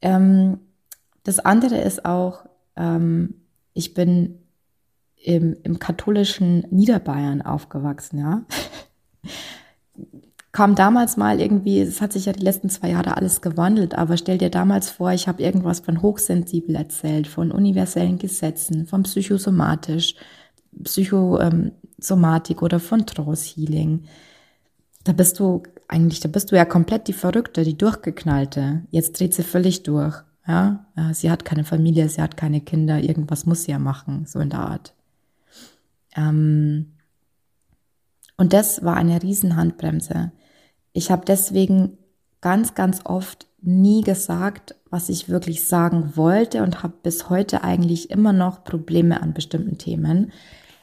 Ähm, 0.00 0.60
das 1.24 1.38
andere 1.38 1.78
ist 1.78 2.04
auch, 2.04 2.46
ähm, 2.76 3.34
ich 3.74 3.94
bin 3.94 4.38
im, 5.16 5.56
im 5.62 5.78
katholischen 5.78 6.66
Niederbayern 6.70 7.42
aufgewachsen, 7.42 8.18
ja. 8.18 8.44
Kam 10.52 10.74
damals 10.74 11.16
mal 11.16 11.40
irgendwie, 11.40 11.80
es 11.80 12.02
hat 12.02 12.12
sich 12.12 12.26
ja 12.26 12.34
die 12.34 12.44
letzten 12.44 12.68
zwei 12.68 12.90
Jahre 12.90 13.16
alles 13.16 13.40
gewandelt, 13.40 13.94
aber 13.94 14.18
stell 14.18 14.36
dir 14.36 14.50
damals 14.50 14.90
vor, 14.90 15.10
ich 15.12 15.26
habe 15.26 15.42
irgendwas 15.42 15.80
von 15.80 16.02
hochsensibel 16.02 16.76
erzählt, 16.76 17.26
von 17.26 17.50
universellen 17.50 18.18
Gesetzen, 18.18 18.86
von 18.86 19.02
psychosomatisch, 19.04 20.14
Psychosomatik 20.84 22.60
oder 22.60 22.80
von 22.80 23.06
Trance 23.06 23.54
Healing. 23.54 24.04
Da 25.04 25.12
bist 25.12 25.40
du 25.40 25.62
eigentlich, 25.88 26.20
da 26.20 26.28
bist 26.28 26.52
du 26.52 26.56
ja 26.56 26.66
komplett 26.66 27.08
die 27.08 27.14
Verrückte, 27.14 27.64
die 27.64 27.78
Durchgeknallte. 27.78 28.82
Jetzt 28.90 29.18
dreht 29.18 29.32
sie 29.32 29.42
völlig 29.42 29.82
durch. 29.84 30.22
Ja, 30.46 30.84
sie 31.12 31.30
hat 31.30 31.44
keine 31.46 31.64
Familie, 31.64 32.08
sie 32.08 32.20
hat 32.20 32.36
keine 32.36 32.60
Kinder, 32.60 32.98
irgendwas 32.98 33.46
muss 33.46 33.64
sie 33.64 33.70
ja 33.70 33.78
machen, 33.78 34.26
so 34.26 34.38
in 34.40 34.50
der 34.50 34.60
Art. 34.60 34.92
Ähm, 36.14 36.92
und 38.36 38.52
das 38.52 38.84
war 38.84 38.96
eine 38.96 39.22
Riesenhandbremse. 39.22 40.32
Ich 40.92 41.10
habe 41.10 41.24
deswegen 41.26 41.98
ganz, 42.40 42.74
ganz 42.74 43.00
oft 43.04 43.46
nie 43.62 44.02
gesagt, 44.02 44.74
was 44.90 45.08
ich 45.08 45.28
wirklich 45.28 45.64
sagen 45.64 46.16
wollte 46.16 46.62
und 46.62 46.82
habe 46.82 46.94
bis 47.02 47.30
heute 47.30 47.64
eigentlich 47.64 48.10
immer 48.10 48.32
noch 48.32 48.64
Probleme 48.64 49.22
an 49.22 49.32
bestimmten 49.32 49.78
Themen, 49.78 50.32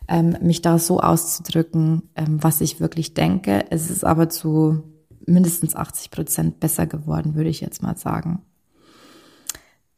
ähm, 0.07 0.35
mich 0.41 0.61
da 0.61 0.79
so 0.79 0.99
auszudrücken, 0.99 2.09
ähm, 2.15 2.41
was 2.41 2.61
ich 2.61 2.79
wirklich 2.79 3.13
denke. 3.13 3.65
Es 3.69 3.91
ist 3.91 4.03
aber 4.03 4.29
zu 4.29 4.83
mindestens 5.25 5.75
80 5.75 6.09
Prozent 6.09 6.59
besser 6.59 6.87
geworden, 6.87 7.35
würde 7.35 7.49
ich 7.49 7.61
jetzt 7.61 7.83
mal 7.83 7.97
sagen. 7.97 8.41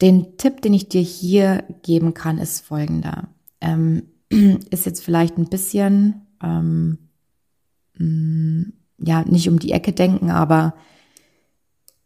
Den 0.02 0.36
Tipp, 0.36 0.60
den 0.60 0.74
ich 0.74 0.88
dir 0.88 1.00
hier 1.00 1.64
geben 1.82 2.12
kann, 2.12 2.38
ist 2.38 2.60
folgender. 2.60 3.28
Ähm, 3.60 4.02
ist 4.70 4.84
jetzt 4.84 5.02
vielleicht 5.02 5.38
ein 5.38 5.48
bisschen, 5.48 6.26
ähm, 6.42 6.98
mm, 7.96 8.62
ja, 9.04 9.24
nicht 9.24 9.48
um 9.48 9.58
die 9.58 9.72
Ecke 9.72 9.92
denken, 9.92 10.30
aber 10.30 10.74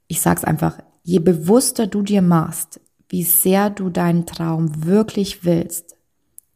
ich 0.07 0.21
sag's 0.21 0.45
einfach, 0.45 0.79
je 1.03 1.19
bewusster 1.19 1.87
du 1.87 2.03
dir 2.03 2.23
machst, 2.23 2.81
wie 3.09 3.23
sehr 3.23 3.71
du 3.71 3.91
deinen 3.91 4.27
Traum 4.27 4.85
wirklich 4.85 5.45
willst, 5.45 5.97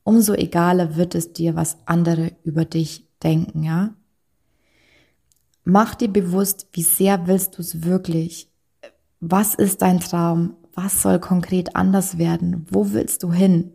umso 0.03 0.35
egaler 0.35 0.97
wird 0.97 1.15
es 1.15 1.33
dir, 1.33 1.55
was 1.55 1.79
andere 1.87 2.33
über 2.43 2.65
dich 2.65 3.07
denken, 3.23 3.63
ja? 3.63 3.95
Mach 5.65 5.95
dir 5.95 6.09
bewusst, 6.09 6.67
wie 6.73 6.83
sehr 6.83 7.27
willst 7.27 7.59
du 7.59 7.63
es 7.63 7.85
wirklich? 7.85 8.51
Was 9.21 9.55
ist 9.55 9.83
dein 9.83 10.01
Traum? 10.01 10.57
was 10.75 11.03
soll 11.03 11.19
konkret 11.19 11.77
anders 11.77 12.19
werden? 12.19 12.67
Wo 12.71 12.93
willst 12.93 13.23
du 13.23 13.33
hin? 13.33 13.73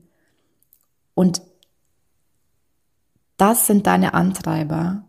Und 1.14 1.42
das 3.38 3.68
sind 3.68 3.88
deine 3.88 4.14
Antreiber, 4.14 5.04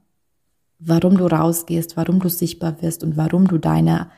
warum 0.78 1.16
du 1.16 1.26
rausgehst, 1.26 1.96
warum 1.96 2.20
du 2.20 2.28
sichtbar 2.28 2.80
wirst 2.82 3.02
und 3.02 3.16
warum 3.16 3.48
du 3.48 3.58
deine, 3.58 4.10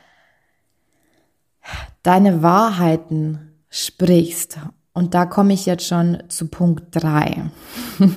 deine 2.03 2.41
Wahrheiten 2.41 3.53
sprichst. 3.69 4.59
Und 4.93 5.13
da 5.13 5.25
komme 5.25 5.53
ich 5.53 5.65
jetzt 5.65 5.87
schon 5.87 6.23
zu 6.27 6.47
Punkt 6.47 6.87
drei. 6.91 7.43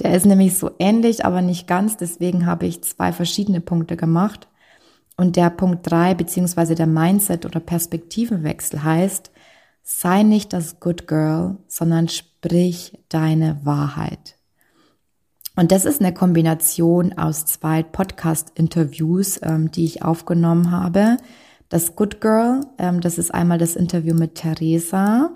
Der 0.00 0.14
ist 0.14 0.26
nämlich 0.26 0.58
so 0.58 0.70
ähnlich, 0.78 1.24
aber 1.24 1.40
nicht 1.40 1.66
ganz. 1.66 1.96
Deswegen 1.96 2.46
habe 2.46 2.66
ich 2.66 2.82
zwei 2.82 3.12
verschiedene 3.12 3.60
Punkte 3.60 3.96
gemacht. 3.96 4.48
Und 5.16 5.36
der 5.36 5.50
Punkt 5.50 5.90
drei 5.90 6.14
beziehungsweise 6.14 6.74
der 6.74 6.86
Mindset 6.86 7.46
oder 7.46 7.60
Perspektivenwechsel 7.60 8.82
heißt, 8.82 9.30
sei 9.82 10.22
nicht 10.22 10.52
das 10.52 10.80
Good 10.80 11.06
Girl, 11.06 11.58
sondern 11.68 12.08
sprich 12.08 12.98
deine 13.08 13.60
Wahrheit. 13.64 14.39
Und 15.60 15.72
das 15.72 15.84
ist 15.84 16.00
eine 16.00 16.14
Kombination 16.14 17.12
aus 17.18 17.44
zwei 17.44 17.82
Podcast-Interviews, 17.82 19.40
ähm, 19.42 19.70
die 19.70 19.84
ich 19.84 20.02
aufgenommen 20.02 20.70
habe. 20.70 21.18
Das 21.68 21.96
Good 21.96 22.22
Girl, 22.22 22.62
ähm, 22.78 23.02
das 23.02 23.18
ist 23.18 23.34
einmal 23.34 23.58
das 23.58 23.76
Interview 23.76 24.14
mit 24.14 24.36
Theresa 24.36 25.32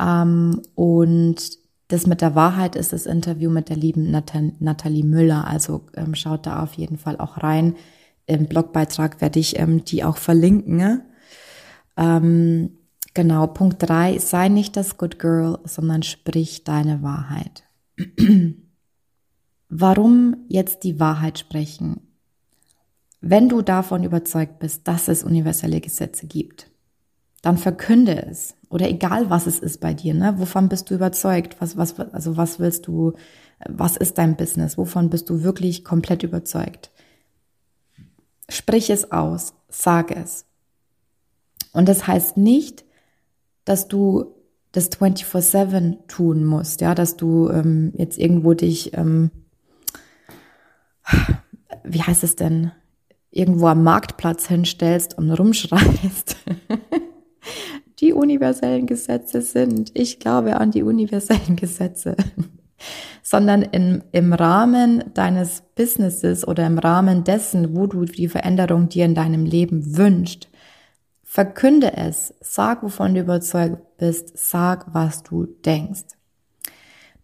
ähm, 0.00 0.62
und 0.74 1.58
das 1.88 2.06
mit 2.06 2.22
der 2.22 2.34
Wahrheit 2.34 2.74
ist 2.74 2.94
das 2.94 3.04
Interview 3.04 3.50
mit 3.50 3.68
der 3.68 3.76
lieben 3.76 4.10
Nat 4.10 4.32
Nathalie 4.60 5.04
Müller. 5.04 5.46
Also 5.46 5.82
ähm, 5.94 6.14
schaut 6.14 6.46
da 6.46 6.62
auf 6.62 6.72
jeden 6.72 6.96
Fall 6.96 7.18
auch 7.18 7.42
rein. 7.42 7.76
Im 8.24 8.46
Blogbeitrag 8.46 9.20
werde 9.20 9.40
ich 9.40 9.58
ähm, 9.58 9.84
die 9.84 10.04
auch 10.04 10.16
verlinken. 10.16 11.02
Ähm, 11.98 12.78
genau, 13.12 13.46
Punkt 13.48 13.76
drei: 13.86 14.16
sei 14.16 14.48
nicht 14.48 14.74
das 14.78 14.96
Good 14.96 15.18
Girl, 15.18 15.58
sondern 15.64 16.02
sprich 16.02 16.64
deine 16.64 17.02
Wahrheit. 17.02 17.64
Warum 19.76 20.36
jetzt 20.46 20.84
die 20.84 21.00
Wahrheit 21.00 21.36
sprechen? 21.36 22.00
Wenn 23.20 23.48
du 23.48 23.60
davon 23.60 24.04
überzeugt 24.04 24.60
bist, 24.60 24.86
dass 24.86 25.08
es 25.08 25.24
universelle 25.24 25.80
Gesetze 25.80 26.28
gibt, 26.28 26.70
dann 27.42 27.58
verkünde 27.58 28.24
es. 28.24 28.54
Oder 28.68 28.88
egal 28.88 29.30
was 29.30 29.48
es 29.48 29.58
ist 29.58 29.80
bei 29.80 29.92
dir, 29.92 30.14
ne? 30.14 30.38
Wovon 30.38 30.68
bist 30.68 30.90
du 30.90 30.94
überzeugt? 30.94 31.56
Was, 31.60 31.76
was, 31.76 31.98
also 31.98 32.36
was 32.36 32.60
willst 32.60 32.86
du, 32.86 33.14
was 33.68 33.96
ist 33.96 34.16
dein 34.16 34.36
Business? 34.36 34.78
Wovon 34.78 35.10
bist 35.10 35.28
du 35.28 35.42
wirklich 35.42 35.82
komplett 35.82 36.22
überzeugt? 36.22 36.92
Sprich 38.48 38.90
es 38.90 39.10
aus, 39.10 39.54
sag 39.68 40.12
es. 40.12 40.46
Und 41.72 41.88
das 41.88 42.06
heißt 42.06 42.36
nicht, 42.36 42.84
dass 43.64 43.88
du 43.88 44.36
das 44.70 44.92
24-7 44.92 46.06
tun 46.06 46.44
musst, 46.44 46.80
ja, 46.80 46.94
dass 46.94 47.16
du 47.16 47.48
ähm, 47.48 47.92
jetzt 47.96 48.18
irgendwo 48.18 48.54
dich, 48.54 48.96
ähm, 48.96 49.32
wie 51.84 52.02
heißt 52.02 52.24
es 52.24 52.36
denn, 52.36 52.72
irgendwo 53.30 53.66
am 53.66 53.82
Marktplatz 53.82 54.46
hinstellst 54.46 55.18
und 55.18 55.30
rumschreist. 55.30 56.36
die 58.00 58.12
universellen 58.12 58.86
Gesetze 58.86 59.40
sind. 59.40 59.90
Ich 59.94 60.18
glaube 60.18 60.56
an 60.56 60.70
die 60.70 60.82
universellen 60.82 61.56
Gesetze. 61.56 62.16
Sondern 63.22 63.62
in, 63.62 64.04
im 64.12 64.32
Rahmen 64.32 65.04
deines 65.14 65.62
Businesses 65.74 66.46
oder 66.46 66.66
im 66.66 66.78
Rahmen 66.78 67.24
dessen, 67.24 67.74
wo 67.74 67.86
du 67.86 68.04
die 68.04 68.28
Veränderung 68.28 68.88
dir 68.88 69.06
in 69.06 69.14
deinem 69.14 69.46
Leben 69.46 69.96
wünscht, 69.96 70.48
verkünde 71.22 71.96
es, 71.96 72.34
sag, 72.40 72.82
wovon 72.82 73.14
du 73.14 73.20
überzeugt 73.22 73.96
bist, 73.96 74.36
sag, 74.36 74.92
was 74.94 75.22
du 75.22 75.46
denkst. 75.46 76.04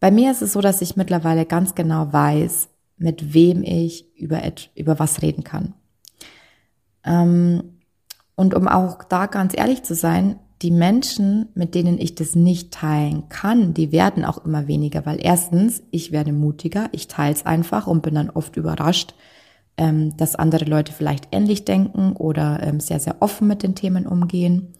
Bei 0.00 0.10
mir 0.10 0.30
ist 0.30 0.40
es 0.40 0.54
so, 0.54 0.62
dass 0.62 0.80
ich 0.80 0.96
mittlerweile 0.96 1.44
ganz 1.44 1.74
genau 1.74 2.10
weiß, 2.10 2.69
mit 3.00 3.32
wem 3.32 3.62
ich 3.62 4.14
über, 4.14 4.40
über 4.76 4.98
was 4.98 5.22
reden 5.22 5.42
kann. 5.42 5.74
Ähm, 7.02 7.78
und 8.36 8.54
um 8.54 8.68
auch 8.68 9.02
da 9.02 9.26
ganz 9.26 9.56
ehrlich 9.56 9.82
zu 9.82 9.94
sein, 9.94 10.38
die 10.62 10.70
Menschen, 10.70 11.48
mit 11.54 11.74
denen 11.74 11.98
ich 11.98 12.14
das 12.14 12.36
nicht 12.36 12.72
teilen 12.72 13.30
kann, 13.30 13.72
die 13.72 13.90
werden 13.90 14.26
auch 14.26 14.44
immer 14.44 14.68
weniger, 14.68 15.06
weil 15.06 15.18
erstens, 15.20 15.82
ich 15.90 16.12
werde 16.12 16.32
mutiger, 16.34 16.90
ich 16.92 17.08
teile 17.08 17.34
es 17.34 17.46
einfach 17.46 17.86
und 17.86 18.02
bin 18.02 18.14
dann 18.14 18.28
oft 18.28 18.56
überrascht, 18.56 19.14
ähm, 19.78 20.14
dass 20.18 20.36
andere 20.36 20.66
Leute 20.66 20.92
vielleicht 20.92 21.28
ähnlich 21.32 21.64
denken 21.64 22.12
oder 22.12 22.62
ähm, 22.62 22.80
sehr, 22.80 23.00
sehr 23.00 23.16
offen 23.20 23.48
mit 23.48 23.62
den 23.62 23.74
Themen 23.74 24.06
umgehen. 24.06 24.74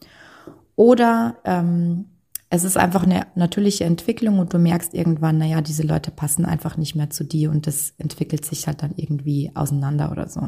Oder 0.77 1.39
ähm, 1.45 2.10
es 2.53 2.65
ist 2.65 2.77
einfach 2.77 3.05
eine 3.05 3.29
natürliche 3.37 3.85
Entwicklung 3.85 4.41
und 4.41 4.53
du 4.53 4.59
merkst 4.59 4.93
irgendwann, 4.93 5.39
naja, 5.39 5.61
diese 5.61 5.85
Leute 5.85 6.11
passen 6.11 6.45
einfach 6.45 6.77
nicht 6.77 6.97
mehr 6.97 7.09
zu 7.09 7.25
dir 7.25 7.51
und 7.51 7.69
das 7.69 7.95
entwickelt 7.97 8.45
sich 8.45 8.67
halt 8.67 8.83
dann 8.83 8.93
irgendwie 8.97 9.53
auseinander 9.55 10.11
oder 10.11 10.29
so. 10.29 10.41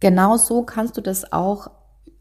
Genauso 0.00 0.62
kannst 0.62 0.96
du 0.96 1.02
das 1.02 1.32
auch 1.32 1.70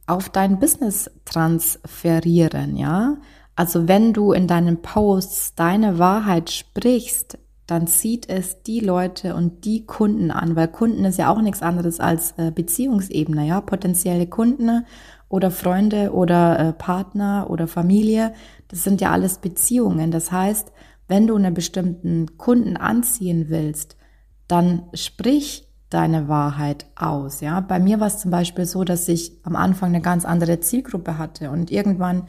auf 0.07 0.29
dein 0.29 0.59
Business 0.59 1.09
transferieren, 1.23 2.75
ja? 2.75 3.17
Also 3.55 3.87
wenn 3.87 4.11
du 4.11 4.33
in 4.33 4.47
deinen 4.47 4.81
Posts 4.81 5.55
deine 5.55 5.97
Wahrheit 5.97 6.51
sprichst, 6.51 7.38
dann 7.65 7.88
zieht 7.88 8.29
es 8.29 8.62
die 8.63 8.81
Leute 8.81 9.36
und 9.36 9.63
die 9.63 9.86
Kunden 9.86 10.29
an, 10.31 10.58
weil 10.58 10.67
Kunden 10.67 11.05
ist 11.05 11.17
ja 11.17 11.31
auch 11.31 11.41
nichts 11.41 11.62
anderes 11.62 12.01
als 12.01 12.34
äh, 12.38 12.51
Beziehungsebene, 12.51 13.47
ja, 13.47 13.62
potenzielle 13.62 14.27
Kunden 14.27 14.86
oder 15.36 15.52
Freunde 15.52 16.13
oder 16.13 16.58
äh, 16.58 16.74
Partner 16.74 17.48
oder 17.50 17.67
Familie, 17.67 18.34
das 18.69 18.84
sind 18.84 19.02
ja 19.02 19.12
alles 19.12 19.39
Beziehungen. 19.39 20.10
Das 20.10 20.32
heißt, 20.32 20.71
wenn 21.10 21.28
du 21.28 21.36
einen 21.36 21.54
bestimmten 21.54 22.38
Kunden 22.38 22.78
anziehen 22.78 23.48
willst, 23.50 23.98
dann 24.48 24.84
sprich 24.93 25.67
deine 25.89 26.30
Wahrheit 26.30 26.86
aus. 26.95 27.41
Ja, 27.41 27.60
bei 27.60 27.80
mir 27.80 28.00
war 28.00 28.08
es 28.08 28.19
zum 28.19 28.32
Beispiel 28.32 28.65
so, 28.65 28.86
dass 28.86 29.10
ich 29.10 29.34
am 29.43 29.58
Anfang 29.58 29.89
eine 29.89 30.02
ganz 30.02 30.24
andere 30.24 30.62
Zielgruppe 30.62 31.17
hatte 31.17 31.52
und 31.52 31.69
irgendwann 31.69 32.28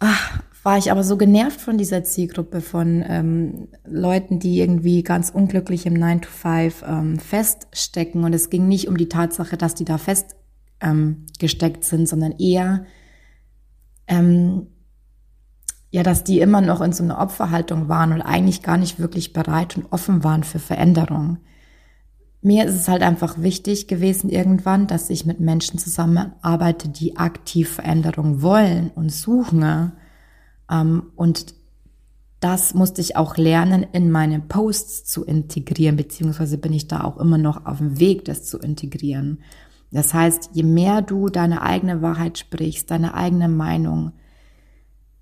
ach, 0.00 0.40
war 0.64 0.76
ich 0.76 0.90
aber 0.90 1.04
so 1.04 1.16
genervt 1.16 1.60
von 1.60 1.78
dieser 1.78 2.02
Zielgruppe 2.02 2.60
von 2.60 3.04
ähm, 3.06 3.68
Leuten, 3.86 4.40
die 4.40 4.58
irgendwie 4.60 5.04
ganz 5.04 5.30
unglücklich 5.30 5.86
im 5.86 5.94
9 5.94 6.22
to 6.22 6.28
5 6.28 6.84
ähm, 6.86 7.18
feststecken. 7.18 8.24
Und 8.24 8.34
es 8.34 8.50
ging 8.50 8.66
nicht 8.66 8.88
um 8.88 8.96
die 8.96 9.08
Tatsache, 9.08 9.56
dass 9.56 9.74
die 9.74 9.84
da 9.84 9.98
festgesteckt 9.98 10.43
ähm, 10.80 11.26
sind, 11.80 12.08
sondern 12.08 12.32
eher, 12.32 12.84
ähm, 14.06 14.66
ja, 15.90 16.02
dass 16.02 16.24
die 16.24 16.40
immer 16.40 16.60
noch 16.60 16.80
in 16.80 16.92
so 16.92 17.04
einer 17.04 17.20
Opferhaltung 17.20 17.88
waren 17.88 18.12
und 18.12 18.22
eigentlich 18.22 18.62
gar 18.62 18.76
nicht 18.76 18.98
wirklich 18.98 19.32
bereit 19.32 19.76
und 19.76 19.92
offen 19.92 20.24
waren 20.24 20.42
für 20.42 20.58
Veränderung. 20.58 21.38
Mir 22.42 22.66
ist 22.66 22.74
es 22.74 22.88
halt 22.88 23.02
einfach 23.02 23.40
wichtig 23.40 23.88
gewesen 23.88 24.28
irgendwann, 24.28 24.86
dass 24.86 25.08
ich 25.08 25.24
mit 25.24 25.40
Menschen 25.40 25.78
zusammenarbeite, 25.78 26.88
die 26.88 27.16
aktiv 27.16 27.70
Veränderung 27.70 28.42
wollen 28.42 28.90
und 28.94 29.10
suchen. 29.10 29.92
Ähm, 30.70 31.04
und 31.16 31.54
das 32.40 32.74
musste 32.74 33.00
ich 33.00 33.16
auch 33.16 33.38
lernen, 33.38 33.86
in 33.92 34.10
meine 34.10 34.38
Posts 34.40 35.06
zu 35.06 35.24
integrieren, 35.24 35.96
beziehungsweise 35.96 36.58
bin 36.58 36.74
ich 36.74 36.86
da 36.86 37.02
auch 37.02 37.16
immer 37.16 37.38
noch 37.38 37.64
auf 37.64 37.78
dem 37.78 37.98
Weg, 37.98 38.26
das 38.26 38.44
zu 38.44 38.58
integrieren. 38.58 39.38
Das 39.94 40.12
heißt, 40.12 40.50
je 40.52 40.64
mehr 40.64 41.02
du 41.02 41.28
deine 41.28 41.62
eigene 41.62 42.02
Wahrheit 42.02 42.36
sprichst, 42.36 42.90
deine 42.90 43.14
eigene 43.14 43.48
Meinung, 43.48 44.10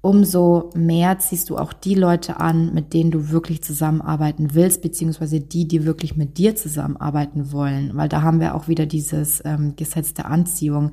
umso 0.01 0.71
mehr 0.75 1.19
ziehst 1.19 1.51
du 1.51 1.59
auch 1.59 1.75
die 1.75 1.95
Leute 1.95 2.41
an, 2.41 2.73
mit 2.73 2.95
denen 2.95 3.11
du 3.11 3.29
wirklich 3.29 3.63
zusammenarbeiten 3.63 4.55
willst, 4.55 4.81
beziehungsweise 4.81 5.41
die, 5.41 5.69
die 5.69 5.85
wirklich 5.85 6.17
mit 6.17 6.39
dir 6.39 6.57
zusammenarbeiten 6.57 7.53
wollen. 7.53 7.91
Weil 7.95 8.09
da 8.09 8.23
haben 8.23 8.41
wir 8.41 8.55
auch 8.55 8.67
wieder 8.67 8.87
dieses 8.87 9.43
ähm, 9.45 9.77
Gesetz 9.77 10.15
der 10.15 10.27
Anziehung. 10.31 10.93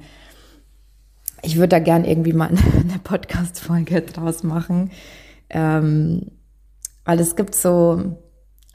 Ich 1.41 1.55
würde 1.55 1.69
da 1.69 1.79
gern 1.79 2.03
irgendwie 2.03 2.33
mal 2.33 2.49
eine 2.49 2.99
Podcast-Folge 3.01 4.01
draus 4.01 4.43
machen. 4.43 4.91
Ähm, 5.49 6.31
weil 7.05 7.21
es 7.21 7.37
gibt 7.37 7.55
so, 7.55 8.17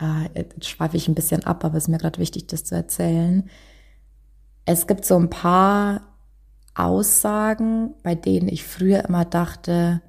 äh, 0.01 0.29
jetzt 0.35 0.67
schweife 0.67 0.97
ich 0.97 1.09
ein 1.09 1.15
bisschen 1.15 1.45
ab, 1.45 1.63
aber 1.63 1.77
es 1.77 1.85
ist 1.85 1.89
mir 1.89 1.99
gerade 1.99 2.19
wichtig, 2.19 2.47
das 2.47 2.65
zu 2.65 2.75
erzählen. 2.75 3.51
Es 4.65 4.87
gibt 4.87 5.05
so 5.05 5.17
ein 5.17 5.31
paar 5.31 6.03
Aussagen, 6.75 7.95
bei 8.03 8.15
denen 8.15 8.49
ich 8.49 8.65
früher 8.65 9.05
immer 9.05 9.25
dachte, 9.25 10.01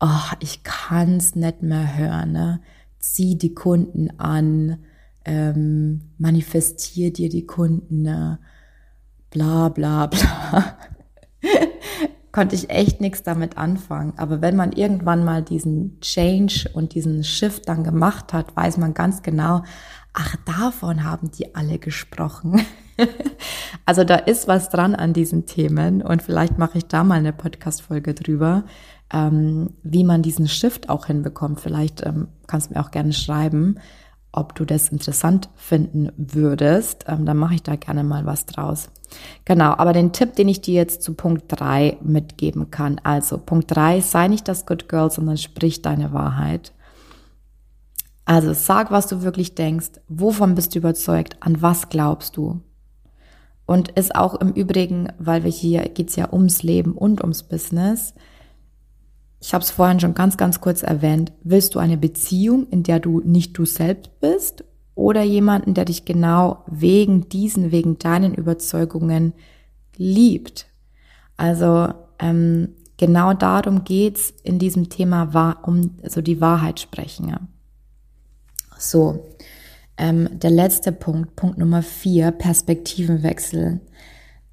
oh, 0.00 0.32
ich 0.40 0.62
kann's 0.62 1.34
nicht 1.34 1.62
mehr 1.62 1.96
hören, 1.96 2.32
ne? 2.32 2.60
Zieh 2.98 3.36
die 3.36 3.54
Kunden 3.54 4.18
an, 4.18 4.78
ähm, 5.26 6.12
manifestier 6.18 7.12
dir 7.12 7.28
die 7.28 7.46
Kunden, 7.46 8.02
ne? 8.02 8.38
bla 9.34 9.68
bla 9.68 10.06
bla. 10.08 10.78
Konnte 12.32 12.56
ich 12.56 12.70
echt 12.70 13.00
nichts 13.00 13.22
damit 13.22 13.58
anfangen. 13.58 14.14
Aber 14.16 14.40
wenn 14.40 14.56
man 14.56 14.72
irgendwann 14.72 15.24
mal 15.24 15.42
diesen 15.42 16.00
Change 16.00 16.68
und 16.72 16.94
diesen 16.94 17.22
Shift 17.22 17.68
dann 17.68 17.84
gemacht 17.84 18.32
hat, 18.32 18.56
weiß 18.56 18.78
man 18.78 18.94
ganz 18.94 19.22
genau, 19.22 19.62
ach, 20.14 20.36
davon 20.46 21.04
haben 21.04 21.30
die 21.30 21.54
alle 21.54 21.78
gesprochen. 21.78 22.64
also 23.86 24.04
da 24.04 24.14
ist 24.14 24.48
was 24.48 24.70
dran 24.70 24.94
an 24.94 25.12
diesen 25.12 25.46
Themen 25.46 26.00
und 26.00 26.22
vielleicht 26.22 26.58
mache 26.58 26.78
ich 26.78 26.86
da 26.86 27.04
mal 27.04 27.18
eine 27.18 27.32
Podcast-Folge 27.32 28.14
drüber 28.14 28.64
ähm, 29.14 29.70
wie 29.82 30.04
man 30.04 30.22
diesen 30.22 30.48
Shift 30.48 30.88
auch 30.88 31.06
hinbekommt. 31.06 31.60
Vielleicht 31.60 32.04
ähm, 32.04 32.28
kannst 32.46 32.70
du 32.70 32.74
mir 32.74 32.80
auch 32.80 32.90
gerne 32.90 33.12
schreiben, 33.12 33.76
ob 34.32 34.54
du 34.56 34.64
das 34.64 34.88
interessant 34.88 35.48
finden 35.54 36.10
würdest. 36.16 37.04
Ähm, 37.06 37.24
dann 37.24 37.36
mache 37.36 37.54
ich 37.54 37.62
da 37.62 37.76
gerne 37.76 38.02
mal 38.02 38.26
was 38.26 38.46
draus. 38.46 38.90
Genau, 39.44 39.74
aber 39.76 39.92
den 39.92 40.12
Tipp, 40.12 40.34
den 40.34 40.48
ich 40.48 40.60
dir 40.60 40.74
jetzt 40.74 41.02
zu 41.02 41.14
Punkt 41.14 41.44
drei 41.48 41.98
mitgeben 42.02 42.70
kann. 42.70 43.00
Also 43.04 43.38
Punkt 43.38 43.70
drei: 43.74 44.00
sei 44.00 44.26
nicht 44.28 44.48
das 44.48 44.66
Good 44.66 44.88
Girl, 44.88 45.10
sondern 45.10 45.36
sprich 45.36 45.82
deine 45.82 46.12
Wahrheit. 46.12 46.72
Also 48.24 48.52
sag, 48.52 48.90
was 48.90 49.06
du 49.06 49.22
wirklich 49.22 49.54
denkst, 49.54 50.00
wovon 50.08 50.54
bist 50.54 50.74
du 50.74 50.78
überzeugt, 50.78 51.36
an 51.40 51.60
was 51.60 51.88
glaubst 51.88 52.36
du. 52.36 52.60
Und 53.66 53.90
ist 53.90 54.14
auch 54.14 54.34
im 54.34 54.52
Übrigen, 54.52 55.08
weil 55.18 55.44
wir 55.44 55.50
hier 55.50 55.82
geht's 55.88 56.16
ja 56.16 56.32
ums 56.32 56.62
Leben 56.62 56.92
und 56.92 57.22
ums 57.22 57.42
Business, 57.42 58.14
ich 59.46 59.52
habe 59.52 59.62
es 59.62 59.70
vorhin 59.70 60.00
schon 60.00 60.14
ganz, 60.14 60.38
ganz 60.38 60.62
kurz 60.62 60.82
erwähnt, 60.82 61.30
willst 61.42 61.74
du 61.74 61.78
eine 61.78 61.98
Beziehung, 61.98 62.66
in 62.70 62.82
der 62.82 62.98
du 62.98 63.20
nicht 63.20 63.58
du 63.58 63.66
selbst 63.66 64.18
bist 64.18 64.64
oder 64.94 65.22
jemanden, 65.22 65.74
der 65.74 65.84
dich 65.84 66.06
genau 66.06 66.64
wegen 66.66 67.28
diesen, 67.28 67.70
wegen 67.70 67.98
deinen 67.98 68.32
Überzeugungen 68.32 69.34
liebt. 69.96 70.66
Also 71.36 71.88
ähm, 72.18 72.70
genau 72.96 73.34
darum 73.34 73.84
geht's 73.84 74.32
in 74.44 74.58
diesem 74.58 74.88
Thema, 74.88 75.58
um 75.62 75.90
so 76.08 76.22
die 76.22 76.40
Wahrheit 76.40 76.80
sprechen. 76.80 77.28
Ja. 77.28 77.40
So, 78.90 79.30
ähm, 79.96 80.28
der 80.38 80.50
letzte 80.50 80.92
Punkt, 80.92 81.36
Punkt 81.36 81.58
Nummer 81.58 81.82
vier, 81.82 82.32
Perspektivenwechsel. 82.32 83.80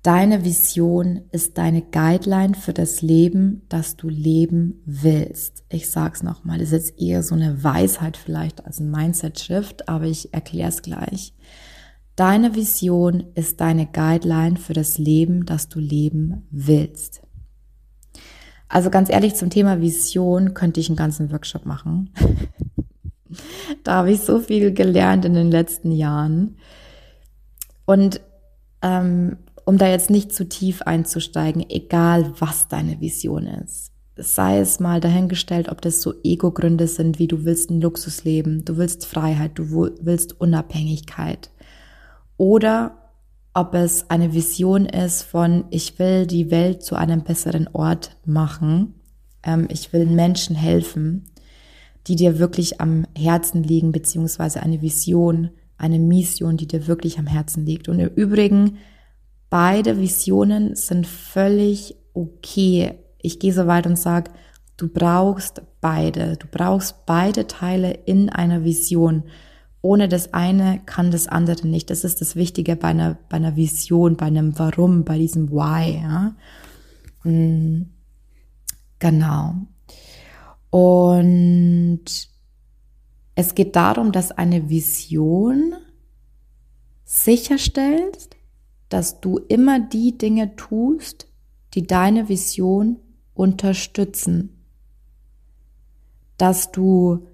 Deine 0.03 0.45
Vision 0.45 1.21
ist 1.31 1.57
deine 1.57 1.81
Guideline 1.81 2.55
für 2.55 2.73
das 2.73 3.01
Leben, 3.01 3.63
das 3.69 3.97
du 3.97 4.09
leben 4.09 4.81
willst. 4.85 5.63
Ich 5.69 5.91
sag's 5.91 6.23
nochmal, 6.23 6.57
das 6.57 6.71
ist 6.71 6.89
jetzt 6.89 6.99
eher 6.99 7.21
so 7.23 7.35
eine 7.35 7.63
Weisheit 7.63 8.17
vielleicht 8.17 8.65
als 8.65 8.79
ein 8.79 8.89
Mindset-Shift, 8.89 9.89
aber 9.89 10.05
ich 10.05 10.33
erkläre 10.33 10.69
es 10.69 10.81
gleich. 10.81 11.35
Deine 12.15 12.55
Vision 12.55 13.25
ist 13.35 13.61
deine 13.61 13.85
Guideline 13.85 14.57
für 14.57 14.73
das 14.73 14.97
Leben, 14.97 15.45
das 15.45 15.69
du 15.69 15.79
leben 15.79 16.47
willst. 16.49 17.21
Also 18.69 18.89
ganz 18.89 19.09
ehrlich, 19.09 19.35
zum 19.35 19.49
Thema 19.49 19.81
Vision 19.81 20.53
könnte 20.53 20.79
ich 20.79 20.87
einen 20.87 20.95
ganzen 20.95 21.31
Workshop 21.31 21.65
machen. 21.65 22.13
da 23.83 23.95
habe 23.95 24.11
ich 24.11 24.21
so 24.21 24.39
viel 24.39 24.73
gelernt 24.73 25.25
in 25.25 25.33
den 25.33 25.51
letzten 25.51 25.91
Jahren. 25.91 26.57
Und 27.85 28.21
ähm, 28.81 29.37
um 29.65 29.77
da 29.77 29.87
jetzt 29.87 30.09
nicht 30.09 30.33
zu 30.33 30.47
tief 30.47 30.81
einzusteigen, 30.81 31.65
egal 31.69 32.33
was 32.39 32.67
deine 32.67 32.99
Vision 32.99 33.47
ist. 33.47 33.91
Sei 34.17 34.59
es 34.59 34.79
mal 34.79 34.99
dahingestellt, 34.99 35.69
ob 35.69 35.81
das 35.81 36.01
so 36.01 36.13
Ego-Gründe 36.23 36.87
sind, 36.87 37.17
wie 37.19 37.27
du 37.27 37.45
willst 37.45 37.69
ein 37.69 37.81
Luxusleben, 37.81 38.65
du 38.65 38.77
willst 38.77 39.05
Freiheit, 39.05 39.51
du 39.55 39.91
willst 40.01 40.39
Unabhängigkeit. 40.39 41.49
Oder 42.37 42.97
ob 43.53 43.73
es 43.73 44.09
eine 44.09 44.33
Vision 44.33 44.85
ist 44.85 45.23
von, 45.23 45.65
ich 45.69 45.99
will 45.99 46.25
die 46.25 46.51
Welt 46.51 46.83
zu 46.83 46.95
einem 46.95 47.23
besseren 47.23 47.67
Ort 47.73 48.15
machen, 48.25 48.95
ähm, 49.43 49.67
ich 49.69 49.93
will 49.93 50.05
Menschen 50.05 50.55
helfen, 50.55 51.25
die 52.07 52.15
dir 52.15 52.39
wirklich 52.39 52.81
am 52.81 53.05
Herzen 53.17 53.63
liegen, 53.63 53.91
beziehungsweise 53.91 54.63
eine 54.63 54.81
Vision, 54.81 55.51
eine 55.77 55.99
Mission, 55.99 56.57
die 56.57 56.67
dir 56.67 56.87
wirklich 56.87 57.19
am 57.19 57.27
Herzen 57.27 57.65
liegt. 57.65 57.89
Und 57.89 57.99
im 57.99 58.09
Übrigen, 58.09 58.77
beide 59.49 59.99
Visionen 59.99 60.75
sind 60.75 61.07
völlig 61.07 61.95
okay. 62.13 62.93
Ich 63.19 63.39
gehe 63.39 63.53
so 63.53 63.67
weit 63.67 63.85
und 63.87 63.97
sage, 63.97 64.31
du 64.77 64.87
brauchst 64.87 65.61
beide. 65.79 66.37
Du 66.37 66.47
brauchst 66.49 67.05
beide 67.05 67.47
Teile 67.47 67.91
in 67.91 68.29
einer 68.29 68.63
Vision. 68.63 69.23
Ohne 69.81 70.07
das 70.07 70.33
eine 70.33 70.79
kann 70.85 71.09
das 71.09 71.27
andere 71.27 71.67
nicht. 71.67 71.89
Das 71.89 72.03
ist 72.03 72.21
das 72.21 72.35
Wichtige 72.35 72.75
bei 72.75 72.89
einer, 72.89 73.17
bei 73.29 73.37
einer 73.37 73.55
Vision, 73.55 74.15
bei 74.15 74.27
einem 74.27 74.57
Warum, 74.57 75.03
bei 75.03 75.17
diesem 75.17 75.51
Why. 75.51 76.01
Ja? 76.01 76.35
Hm. 77.23 77.89
Genau. 78.99 79.55
Und 80.71 82.01
es 83.35 83.55
geht 83.55 83.75
darum, 83.75 84.11
dass 84.11 84.31
eine 84.31 84.69
Vision 84.69 85.75
sicherstellt, 87.03 88.29
dass 88.89 89.19
du 89.21 89.37
immer 89.37 89.79
die 89.79 90.17
Dinge 90.17 90.55
tust, 90.55 91.27
die 91.73 91.85
deine 91.85 92.29
Vision 92.29 92.97
unterstützen. 93.33 94.63
Dass 96.37 96.71
du 96.71 97.27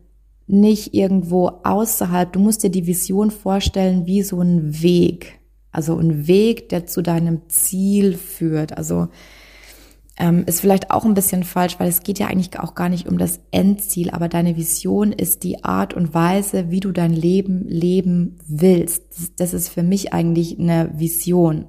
nicht 0.47 0.93
irgendwo 0.93 1.47
außerhalb, 1.63 2.33
du 2.33 2.39
musst 2.39 2.63
dir 2.63 2.69
die 2.69 2.87
Vision 2.87 3.31
vorstellen 3.31 4.05
wie 4.05 4.23
so 4.23 4.41
ein 4.41 4.81
Weg. 4.81 5.39
Also 5.71 5.97
ein 5.97 6.25
Weg, 6.25 6.69
der 6.69 6.87
zu 6.87 7.03
deinem 7.03 7.49
Ziel 7.49 8.17
führt. 8.17 8.77
Also 8.77 9.09
ähm, 10.17 10.43
ist 10.45 10.61
vielleicht 10.61 10.89
auch 10.89 11.05
ein 11.05 11.13
bisschen 11.13 11.43
falsch, 11.43 11.79
weil 11.79 11.87
es 11.87 12.01
geht 12.01 12.17
ja 12.19 12.27
eigentlich 12.27 12.59
auch 12.59 12.73
gar 12.73 12.89
nicht 12.89 13.07
um 13.07 13.17
das 13.17 13.39
Endziel, 13.51 14.09
aber 14.09 14.27
deine 14.27 14.57
Vision 14.57 15.11
ist 15.11 15.43
die 15.43 15.63
Art 15.63 15.93
und 15.93 16.13
Weise, 16.13 16.71
wie 16.71 16.79
du 16.79 16.91
dein 16.91 17.13
Leben 17.13 17.67
leben 17.67 18.39
willst. 18.47 19.03
Das, 19.11 19.35
das 19.35 19.53
ist 19.53 19.69
für 19.69 19.83
mich 19.83 20.13
eigentlich 20.13 20.59
eine 20.59 20.91
Vision. 20.97 21.65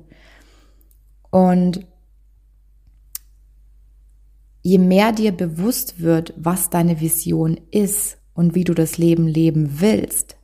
Und 1.31 1.87
je 4.63 4.79
mehr 4.79 5.13
dir 5.13 5.33
bewusst 5.33 6.01
wird, 6.01 6.33
was 6.37 6.71
deine 6.71 7.01
Vision 7.01 7.61
ist 7.71 8.19
und 8.33 8.55
wie 8.55 8.65
du 8.65 8.73
das 8.73 8.97
Leben 8.97 9.27
leben 9.27 9.81
willst, 9.81 10.37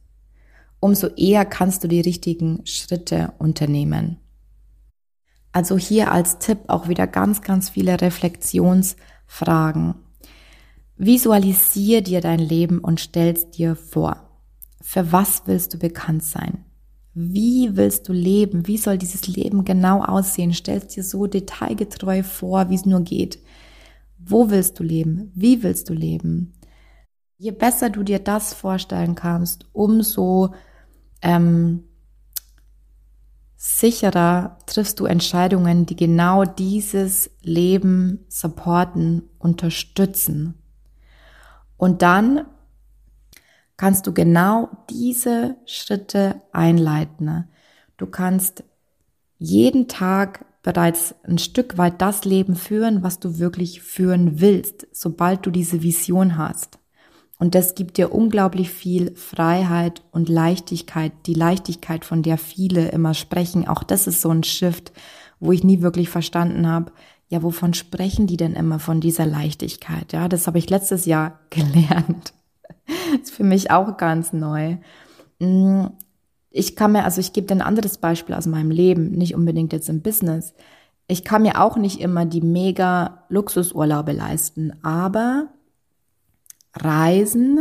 umso 0.78 1.08
eher 1.08 1.46
kannst 1.46 1.82
du 1.84 1.88
die 1.88 2.02
richtigen 2.02 2.66
Schritte 2.66 3.32
unternehmen. 3.38 4.18
Also 5.54 5.78
hier 5.78 6.10
als 6.10 6.40
Tipp 6.40 6.58
auch 6.66 6.88
wieder 6.88 7.06
ganz, 7.06 7.40
ganz 7.40 7.70
viele 7.70 8.00
Reflexionsfragen. 8.00 9.94
Visualisier 10.96 12.02
dir 12.02 12.20
dein 12.20 12.40
Leben 12.40 12.80
und 12.80 12.98
stellst 12.98 13.56
dir 13.56 13.76
vor. 13.76 14.16
Für 14.82 15.12
was 15.12 15.42
willst 15.46 15.72
du 15.72 15.78
bekannt 15.78 16.24
sein? 16.24 16.64
Wie 17.14 17.76
willst 17.76 18.08
du 18.08 18.12
leben? 18.12 18.66
Wie 18.66 18.78
soll 18.78 18.98
dieses 18.98 19.28
Leben 19.28 19.64
genau 19.64 20.02
aussehen? 20.02 20.52
Stellst 20.52 20.96
dir 20.96 21.04
so 21.04 21.28
detailgetreu 21.28 22.24
vor, 22.24 22.68
wie 22.68 22.74
es 22.74 22.84
nur 22.84 23.02
geht. 23.02 23.38
Wo 24.18 24.50
willst 24.50 24.80
du 24.80 24.82
leben? 24.82 25.30
Wie 25.36 25.62
willst 25.62 25.88
du 25.88 25.94
leben? 25.94 26.54
Je 27.38 27.52
besser 27.52 27.90
du 27.90 28.02
dir 28.02 28.18
das 28.18 28.54
vorstellen 28.54 29.14
kannst, 29.14 29.68
umso 29.72 30.52
ähm, 31.22 31.84
sicherer 33.64 34.58
triffst 34.66 35.00
du 35.00 35.06
Entscheidungen, 35.06 35.86
die 35.86 35.96
genau 35.96 36.44
dieses 36.44 37.30
Leben 37.40 38.26
supporten, 38.28 39.22
unterstützen. 39.38 40.58
Und 41.78 42.02
dann 42.02 42.44
kannst 43.78 44.06
du 44.06 44.12
genau 44.12 44.68
diese 44.90 45.56
Schritte 45.64 46.42
einleiten. 46.52 47.48
Du 47.96 48.04
kannst 48.04 48.64
jeden 49.38 49.88
Tag 49.88 50.44
bereits 50.62 51.14
ein 51.22 51.38
Stück 51.38 51.78
weit 51.78 52.02
das 52.02 52.26
Leben 52.26 52.56
führen, 52.56 53.02
was 53.02 53.18
du 53.18 53.38
wirklich 53.38 53.80
führen 53.80 54.42
willst, 54.42 54.86
sobald 54.92 55.46
du 55.46 55.50
diese 55.50 55.82
Vision 55.82 56.36
hast. 56.36 56.78
Und 57.38 57.54
das 57.54 57.74
gibt 57.74 57.98
dir 57.98 58.14
unglaublich 58.14 58.70
viel 58.70 59.14
Freiheit 59.16 60.02
und 60.12 60.28
Leichtigkeit, 60.28 61.12
die 61.26 61.34
Leichtigkeit, 61.34 62.04
von 62.04 62.22
der 62.22 62.38
viele 62.38 62.88
immer 62.88 63.12
sprechen. 63.14 63.66
Auch 63.66 63.82
das 63.82 64.06
ist 64.06 64.20
so 64.20 64.30
ein 64.30 64.44
Shift, 64.44 64.92
wo 65.40 65.52
ich 65.52 65.64
nie 65.64 65.82
wirklich 65.82 66.08
verstanden 66.08 66.68
habe, 66.68 66.92
ja, 67.28 67.42
wovon 67.42 67.74
sprechen 67.74 68.26
die 68.26 68.36
denn 68.36 68.54
immer 68.54 68.78
von 68.78 69.00
dieser 69.00 69.26
Leichtigkeit? 69.26 70.12
Ja, 70.12 70.28
das 70.28 70.46
habe 70.46 70.58
ich 70.58 70.70
letztes 70.70 71.06
Jahr 71.06 71.40
gelernt. 71.50 72.32
Das 72.86 73.30
ist 73.30 73.34
für 73.34 73.44
mich 73.44 73.70
auch 73.70 73.96
ganz 73.96 74.32
neu. 74.32 74.76
Mm, 75.38 75.86
ich 76.50 76.76
kann 76.76 76.92
mir, 76.92 77.04
also 77.04 77.20
ich 77.20 77.32
gebe 77.32 77.46
dir 77.46 77.54
ein 77.54 77.62
anderes 77.62 77.98
Beispiel 77.98 78.34
aus 78.34 78.46
meinem 78.46 78.70
Leben, 78.70 79.10
nicht 79.12 79.34
unbedingt 79.34 79.72
jetzt 79.72 79.88
im 79.88 80.02
Business. 80.02 80.54
Ich 81.08 81.24
kann 81.24 81.42
mir 81.42 81.60
auch 81.60 81.76
nicht 81.76 82.00
immer 82.00 82.24
die 82.24 82.40
mega 82.40 83.24
Luxusurlaube 83.28 84.12
leisten, 84.12 84.72
aber 84.82 85.48
Reisen, 86.74 87.58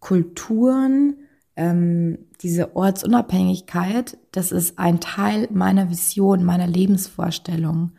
Kulturen, 0.00 1.16
ähm, 1.56 2.18
diese 2.40 2.74
Ortsunabhängigkeit, 2.74 4.16
das 4.32 4.50
ist 4.50 4.78
ein 4.78 5.00
Teil 5.00 5.48
meiner 5.52 5.90
Vision, 5.90 6.42
meiner 6.44 6.66
Lebensvorstellung. 6.66 7.92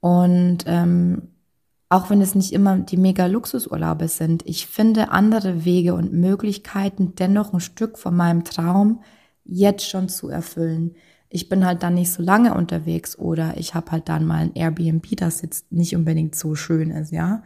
Und 0.00 0.58
ähm, 0.66 1.28
auch 1.88 2.10
wenn 2.10 2.20
es 2.20 2.34
nicht 2.34 2.52
immer 2.52 2.78
die 2.78 2.96
mega 2.96 3.26
Luxusurlaube 3.26 4.08
sind, 4.08 4.42
ich 4.46 4.66
finde 4.66 5.10
andere 5.10 5.64
Wege 5.64 5.94
und 5.94 6.12
Möglichkeiten, 6.12 7.14
dennoch 7.16 7.52
ein 7.52 7.60
Stück 7.60 7.98
von 7.98 8.16
meinem 8.16 8.44
Traum 8.44 9.02
jetzt 9.44 9.88
schon 9.88 10.08
zu 10.08 10.28
erfüllen. 10.28 10.94
Ich 11.28 11.48
bin 11.48 11.64
halt 11.66 11.82
dann 11.82 11.94
nicht 11.94 12.12
so 12.12 12.22
lange 12.22 12.54
unterwegs 12.54 13.18
oder 13.18 13.56
ich 13.56 13.74
habe 13.74 13.90
halt 13.92 14.08
dann 14.08 14.24
mal 14.24 14.38
ein 14.38 14.54
Airbnb, 14.54 15.16
das 15.16 15.42
jetzt 15.42 15.70
nicht 15.72 15.96
unbedingt 15.96 16.34
so 16.36 16.54
schön 16.54 16.90
ist, 16.90 17.12
ja. 17.12 17.42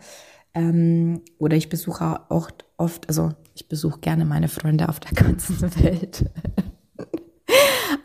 Ähm, 0.55 1.23
oder 1.39 1.57
ich 1.57 1.69
besuche 1.69 2.21
auch 2.31 2.51
oft, 2.77 3.09
also 3.09 3.33
ich 3.55 3.69
besuche 3.69 4.01
gerne 4.01 4.25
meine 4.25 4.49
Freunde 4.49 4.89
auf 4.89 5.01
der 5.01 5.13
ganzen 5.25 5.61
Welt. 5.83 6.25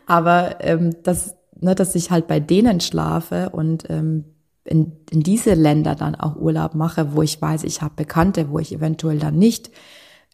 Aber 0.06 0.62
ähm, 0.62 0.96
das, 1.02 1.34
ne, 1.58 1.74
dass 1.74 1.94
ich 1.94 2.10
halt 2.10 2.26
bei 2.26 2.40
denen 2.40 2.80
schlafe 2.80 3.50
und 3.50 3.88
ähm, 3.88 4.24
in, 4.64 4.92
in 5.10 5.22
diese 5.22 5.54
Länder 5.54 5.94
dann 5.94 6.14
auch 6.14 6.36
Urlaub 6.36 6.74
mache, 6.74 7.14
wo 7.14 7.22
ich 7.22 7.40
weiß, 7.40 7.64
ich 7.64 7.82
habe 7.82 7.94
Bekannte, 7.96 8.50
wo 8.50 8.58
ich 8.58 8.72
eventuell 8.72 9.18
dann 9.18 9.36
nicht 9.36 9.70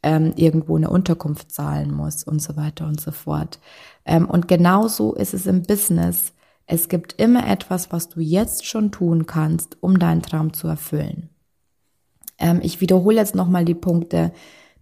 ähm, 0.03 0.33
irgendwo 0.37 0.77
eine 0.77 0.89
Unterkunft 0.91 1.53
zahlen 1.53 1.93
muss 1.93 2.25
und 2.25 2.41
so 2.41 2.57
weiter 2.57 2.87
und 2.87 3.01
so 3.01 3.11
fort. 3.11 3.59
Ähm, 4.05 4.29
und 4.29 4.49
genauso 4.49 5.15
ist 5.15 5.35
es 5.35 5.47
im 5.47 5.63
Business. 5.63 6.33
Es 6.67 6.89
gibt 6.89 7.21
immer 7.21 7.49
etwas, 7.49 7.93
was 7.93 8.09
du 8.09 8.21
jetzt 8.21 8.67
schon 8.67 8.93
tun 8.93 9.27
kannst, 9.27 9.77
um 9.81 9.99
deinen 9.99 10.23
Traum 10.23 10.53
zu 10.53 10.69
erfüllen. 10.69 11.29
Ähm, 12.41 12.61
ich 12.63 12.81
wiederhole 12.81 13.17
jetzt 13.17 13.37
nochmal 13.37 13.65
die 13.65 13.75
Punkte. 13.75 14.33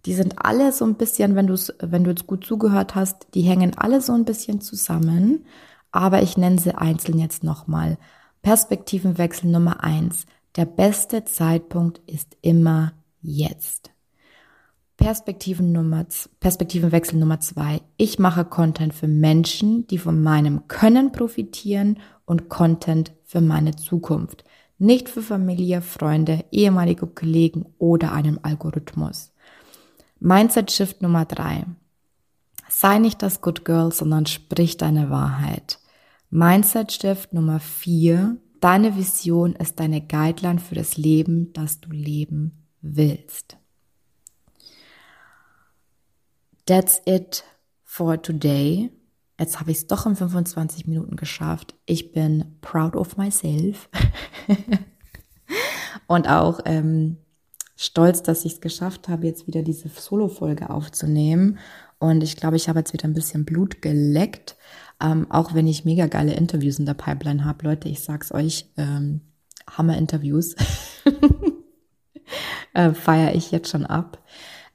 Die 0.05 0.13
sind 0.13 0.43
alle 0.43 0.71
so 0.71 0.85
ein 0.85 0.95
bisschen, 0.95 1.35
wenn 1.35 1.47
du 1.47 1.53
es, 1.53 1.73
wenn 1.81 2.03
du 2.03 2.09
jetzt 2.09 2.25
gut 2.25 2.45
zugehört 2.45 2.95
hast, 2.95 3.27
die 3.35 3.41
hängen 3.41 3.77
alle 3.77 4.01
so 4.01 4.13
ein 4.13 4.25
bisschen 4.25 4.61
zusammen, 4.61 5.45
aber 5.91 6.23
ich 6.23 6.37
nenne 6.37 6.57
sie 6.57 6.73
einzeln 6.73 7.19
jetzt 7.19 7.43
nochmal. 7.43 7.97
Perspektivenwechsel 8.41 9.51
Nummer 9.51 9.83
eins. 9.83 10.25
Der 10.55 10.65
beste 10.65 11.25
Zeitpunkt 11.25 11.99
ist 12.09 12.37
immer 12.41 12.93
jetzt. 13.21 13.91
Perspektiven 14.95 15.71
Nummer, 15.71 16.05
Perspektivenwechsel 16.39 17.17
Nummer 17.19 17.39
zwei. 17.39 17.81
Ich 17.97 18.19
mache 18.19 18.43
Content 18.45 18.93
für 18.93 19.07
Menschen, 19.07 19.87
die 19.87 19.97
von 19.97 20.21
meinem 20.21 20.67
Können 20.67 21.11
profitieren 21.11 21.99
und 22.25 22.49
Content 22.49 23.13
für 23.23 23.39
meine 23.41 23.75
Zukunft. 23.75 24.43
Nicht 24.81 25.09
für 25.09 25.21
Familie, 25.21 25.81
Freunde, 25.81 26.45
ehemalige 26.51 27.05
Kollegen 27.05 27.65
oder 27.77 28.13
einen 28.13 28.41
Algorithmus. 28.43 29.33
Mindset 30.21 30.71
Shift 30.71 31.01
Nummer 31.01 31.25
drei. 31.25 31.65
Sei 32.69 32.97
nicht 32.97 33.21
das 33.21 33.41
Good 33.41 33.65
Girl, 33.65 33.91
sondern 33.91 34.25
sprich 34.25 34.77
deine 34.77 35.09
Wahrheit. 35.09 35.79
Mindset 36.29 36.93
Shift 36.93 37.33
Nummer 37.33 37.59
vier. 37.59 38.37
Deine 38.61 38.95
Vision 38.95 39.53
ist 39.55 39.81
deine 39.81 39.99
Guideline 39.99 40.59
für 40.59 40.75
das 40.75 40.95
Leben, 40.95 41.51
das 41.51 41.81
du 41.81 41.89
leben 41.91 42.65
willst. 42.81 43.57
That's 46.65 47.01
it 47.05 47.43
for 47.83 48.21
today. 48.21 48.91
Jetzt 49.39 49.59
habe 49.61 49.71
ich 49.71 49.77
es 49.77 49.87
doch 49.87 50.05
in 50.05 50.17
25 50.17 50.85
Minuten 50.85 51.15
geschafft. 51.15 51.73
Ich 51.85 52.11
bin 52.11 52.57
proud 52.59 52.95
of 52.95 53.15
myself. 53.15 53.89
Und 56.07 56.27
auch 56.27 56.59
ähm, 56.65 57.17
stolz, 57.77 58.21
dass 58.21 58.43
ich 58.43 58.53
es 58.53 58.61
geschafft 58.61 59.07
habe, 59.07 59.27
jetzt 59.27 59.47
wieder 59.47 59.61
diese 59.61 59.87
Solo-Folge 59.87 60.69
aufzunehmen. 60.69 61.57
Und 61.99 62.21
ich 62.21 62.35
glaube, 62.35 62.57
ich 62.57 62.67
habe 62.67 62.79
jetzt 62.79 62.91
wieder 62.91 63.05
ein 63.05 63.13
bisschen 63.13 63.45
Blut 63.45 63.81
geleckt. 63.81 64.57
Ähm, 65.01 65.31
auch 65.31 65.53
wenn 65.53 65.67
ich 65.67 65.85
mega 65.85 66.07
geile 66.07 66.33
Interviews 66.33 66.77
in 66.77 66.85
der 66.85 66.93
Pipeline 66.93 67.45
habe. 67.45 67.65
Leute, 67.65 67.87
ich 67.87 68.01
sag's 68.01 68.33
euch, 68.33 68.69
ähm, 68.75 69.21
Hammer-Interviews. 69.69 70.55
äh, 72.73 72.91
Feiere 72.91 73.35
ich 73.35 73.51
jetzt 73.51 73.69
schon 73.69 73.85
ab. 73.85 74.21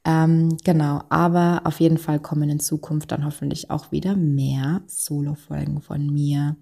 Ähm, 0.04 0.56
genau, 0.64 1.02
aber 1.08 1.62
auf 1.64 1.80
jeden 1.80 1.98
Fall 1.98 2.20
kommen 2.20 2.50
in 2.50 2.60
Zukunft 2.60 3.12
dann 3.12 3.24
hoffentlich 3.24 3.70
auch 3.70 3.90
wieder 3.90 4.16
mehr 4.16 4.82
Solo-Folgen 4.86 5.80
von 5.80 6.06
mir. 6.12 6.56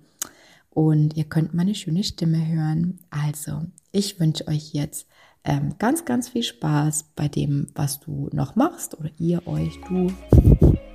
Und 0.70 1.16
ihr 1.16 1.24
könnt 1.24 1.52
meine 1.52 1.74
schöne 1.74 2.04
Stimme 2.04 2.46
hören. 2.46 3.00
Also, 3.10 3.62
ich 3.90 4.18
wünsche 4.20 4.48
euch 4.48 4.72
jetzt 4.72 5.06
ähm, 5.44 5.74
ganz, 5.78 6.04
ganz 6.04 6.28
viel 6.28 6.44
Spaß 6.44 7.10
bei 7.16 7.28
dem, 7.28 7.66
was 7.74 8.00
du 8.00 8.30
noch 8.32 8.56
machst. 8.56 8.98
Oder 8.98 9.10
ihr, 9.18 9.46
euch, 9.46 9.78
du, 9.88 10.06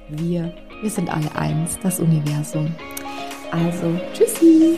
wir. 0.09 0.53
Wir 0.81 0.89
sind 0.89 1.13
alle 1.13 1.33
eins, 1.35 1.77
das 1.83 1.99
Universum. 1.99 2.73
Also, 3.51 3.99
tschüssi! 4.13 4.77